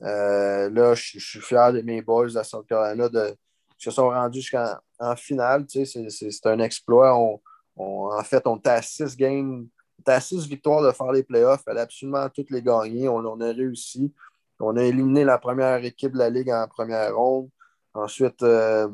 [0.02, 3.34] euh, là, je suis fier de mes boys de South Carolina de,
[3.78, 5.64] qui se sont rendus jusqu'en finale.
[5.68, 7.14] C'est un exploit.
[7.14, 9.66] en fait, on était à six games,
[10.06, 11.60] à six victoires de faire les playoffs.
[11.62, 13.08] Il fallait absolument toutes les gagner.
[13.08, 14.12] On, a réussi.
[14.60, 17.48] On a éliminé la première équipe de la Ligue en première ronde.
[17.94, 18.88] Ensuite, euh,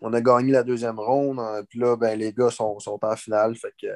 [0.00, 1.40] on a gagné la deuxième ronde.
[1.68, 3.54] Puis là, ben, les gars sont, en finale.
[3.56, 3.86] Fait que,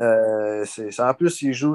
[0.00, 0.64] euh,
[0.98, 1.74] en plus, ils jouent,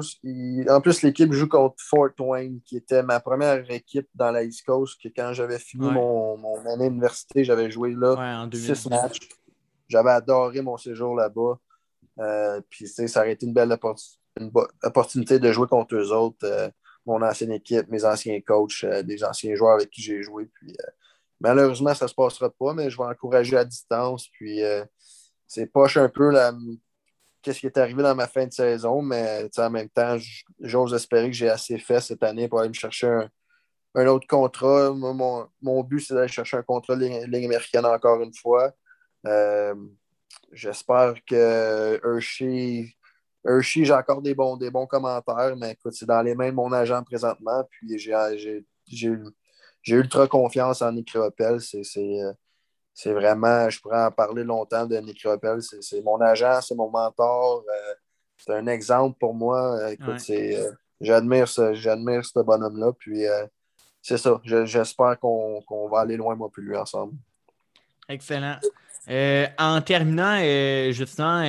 [0.68, 4.64] en plus, l'équipe joue contre Fort Wayne, qui était ma première équipe dans la East
[4.64, 5.00] Coast.
[5.02, 9.28] Que quand j'avais fini mon, année d'université, j'avais joué là six matchs.
[9.88, 11.58] J'avais adoré mon séjour là-bas.
[12.20, 13.76] Euh, puis ça aurait été une belle
[14.82, 16.44] opportunité de jouer contre eux autres.
[16.44, 16.70] Euh,
[17.04, 20.46] mon ancienne équipe, mes anciens coachs, des anciens joueurs avec qui j'ai joué.
[20.54, 20.74] Puis
[21.40, 24.28] Malheureusement, ça ne se passera pas, mais je vais encourager à distance.
[24.28, 24.60] Puis
[25.46, 26.30] c'est poche un peu
[27.44, 30.16] qu'est-ce qui est arrivé dans ma fin de saison, mais en même temps,
[30.60, 33.26] j'ose espérer que j'ai assez fait cette année pour aller me chercher
[33.94, 34.92] un, autre contrat.
[34.92, 38.72] mon, but, c'est d'aller chercher un contrat de ligne, américaine encore une fois.
[39.26, 39.74] Euh,
[40.52, 42.94] j'espère que Hershey,
[43.44, 47.02] Hershey j'ai encore des bons, commentaires, mais écoute, c'est dans les mains de mon agent
[47.04, 47.62] présentement.
[47.70, 52.22] Puis j'ai ultra confiance en Nick euh, C'est
[53.06, 55.26] vraiment, je pourrais en parler longtemps de Nick
[55.80, 57.64] C'est mon agent, c'est mon mentor.
[57.68, 57.94] Euh,
[58.36, 59.78] c'est un exemple pour moi.
[59.80, 60.20] Euh, écoute,
[61.00, 62.92] j'admire ce, ce bonhomme-là.
[62.98, 63.24] Puis
[64.00, 64.40] c'est ça.
[64.44, 67.14] J'espère qu'on va aller loin, moi, plus lui, ensemble.
[68.08, 68.58] Excellent.
[69.58, 70.38] en terminant,
[70.92, 71.42] justement,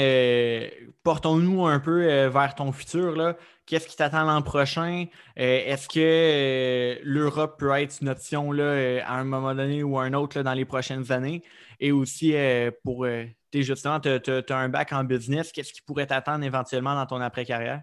[1.03, 3.15] portons-nous un peu vers ton futur.
[3.15, 3.35] Là.
[3.65, 5.05] Qu'est-ce qui t'attend l'an prochain?
[5.39, 9.81] Euh, est-ce que euh, l'Europe peut être une option là, euh, à un moment donné
[9.81, 11.41] ou un autre dans les prochaines années?
[11.79, 12.35] Et aussi,
[12.83, 13.05] pour
[13.53, 17.81] justement, tu as, un bac en business, qu'est-ce qui pourrait t'attendre éventuellement dans ton après-carrière?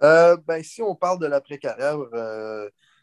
[0.00, 1.98] ben, si on parle de l'après-carrière,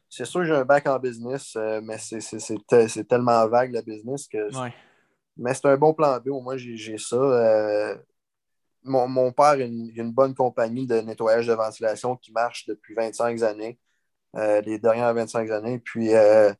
[0.09, 4.49] c'est sûr que j'ai un bac en business, mais c'est tellement vague le business que.
[5.37, 7.97] Mais c'est un bon plan B, au moins j'ai ça
[8.85, 13.79] mon, père a une, bonne compagnie de nettoyage de ventilation qui marche depuis 25 années,
[14.35, 15.79] euh, les dernières 25 années.
[15.79, 16.53] Puis, euh,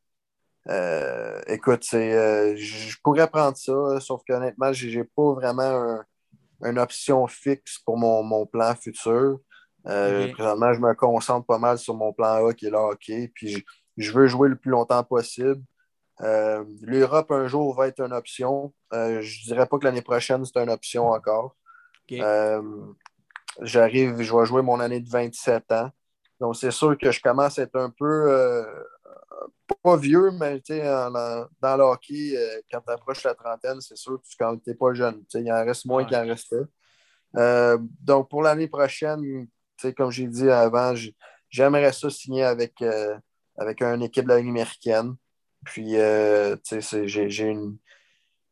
[0.68, 6.02] euh, écoute, je pourrais prendre ça, sauf qu'honnêtement, je n'ai pas vraiment
[6.62, 9.38] une option fixe pour mon, plan futur.
[9.84, 13.30] Présentement, je me concentre pas mal sur mon plan A qui est le hockey.
[13.34, 13.64] Puis,
[13.96, 15.62] je, veux jouer le plus longtemps possible.
[16.18, 18.74] L'Europe, un jour, va être une option.
[18.92, 21.54] je ne dirais pas que l'année prochaine, c'est une option encore.
[22.12, 22.62] Euh,
[23.62, 25.90] j'arrive, je vais jouer mon année de 27 ans.
[26.40, 28.64] Donc, c'est sûr que je commence à être un peu, euh,
[29.82, 34.26] pas vieux, mais dans le hockey, euh, quand tu approches la trentaine, c'est sûr que
[34.38, 35.24] quand tu n'es pas jeune.
[35.34, 36.64] Il en reste moins qu'il en restait.
[38.00, 39.48] donc, pour l'année prochaine,
[39.96, 40.94] comme j'ai dit avant,
[41.48, 42.82] j'aimerais ça signer avec,
[43.56, 45.16] avec une équipe de la Ligue américaine.
[45.64, 47.78] Puis, j'ai une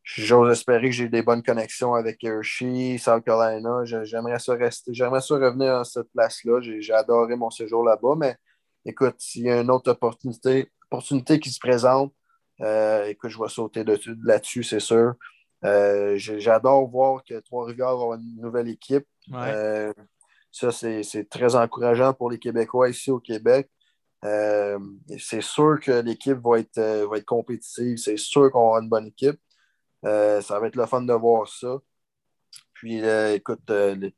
[0.05, 3.83] J'ose espérer que j'ai des bonnes connexions avec Hershey, South Carolina.
[4.03, 6.61] J'aimerais ça rester, j'aimerais ça revenir à cette place-là.
[6.61, 8.35] J'ai adoré mon séjour là-bas, mais
[8.85, 12.13] écoute, s'il y a une autre opportunité, opportunité qui se présente,
[12.61, 13.83] euh, écoute, je vais sauter
[14.23, 15.15] là-dessus, c'est sûr.
[15.63, 19.07] Euh, j'adore voir que Trois-Rivières avoir une nouvelle équipe.
[19.33, 19.91] Euh,
[20.51, 23.71] ça, c'est très encourageant pour les Québécois ici au Québec.
[24.21, 26.79] c'est sûr que l'équipe va être,
[27.09, 27.97] va être compétitive.
[27.97, 29.39] C'est sûr qu'on aura une bonne équipe.
[30.05, 31.77] Euh, ça va être le fun de voir ça.
[32.73, 34.09] Puis, euh, écoute, euh,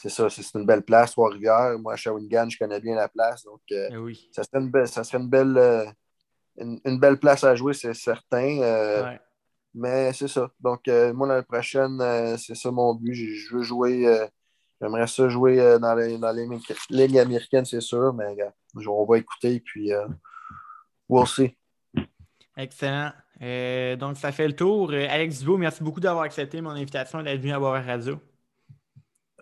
[0.00, 1.78] c'est ça, c'est une belle place, Trois-Rivières.
[1.78, 3.44] Moi, à Shawinigan, je connais bien la place.
[3.44, 3.88] Donc, eh
[4.32, 5.94] ça serait une belle, ça serait une belle,
[6.56, 9.18] une, belle place à jouer, c'est certain.
[9.74, 10.50] Mais c'est ça.
[10.58, 11.98] Donc, moi, l'année prochaine,
[12.38, 13.14] c'est ça mon but.
[13.14, 14.28] Je veux jouer,
[14.80, 16.46] J'aimerais ça jouer dans les, dans les
[16.90, 18.36] ligues américaines, c'est sûr, mais
[18.86, 19.92] on va écouter, puis
[21.08, 21.56] we'll see.
[22.56, 23.12] Excellent.
[23.42, 24.92] Euh, donc, ça fait le tour.
[24.92, 28.18] Alex Dubo, merci beaucoup d'avoir accepté mon invitation d'être venu à Boire Radio.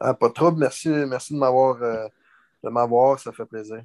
[0.01, 0.59] Ah, pas de trouble.
[0.59, 3.19] Merci, merci de m'avoir de m'avoir.
[3.19, 3.83] Ça fait plaisir.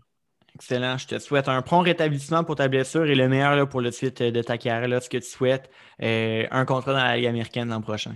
[0.56, 0.98] Excellent.
[0.98, 4.24] Je te souhaite un prompt rétablissement pour ta blessure et le meilleur pour le suite
[4.24, 5.02] de ta carrière.
[5.02, 8.16] ce que tu souhaites, un contrat dans la Ligue américaine l'an prochain.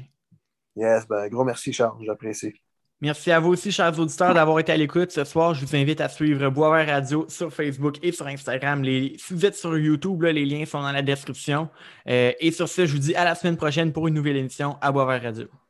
[0.75, 2.03] Yes, ben, gros merci, Charles.
[2.03, 2.62] J'apprécie.
[3.03, 5.53] Merci à vous aussi, chers auditeurs, d'avoir été à l'écoute ce soir.
[5.53, 8.81] Je vous invite à suivre Boisvert Radio sur Facebook et sur Instagram.
[8.81, 11.67] Les, si vous êtes sur YouTube, les liens sont dans la description.
[12.07, 14.77] Euh, et sur ce, je vous dis à la semaine prochaine pour une nouvelle émission
[14.79, 15.62] à Boisvert Radio.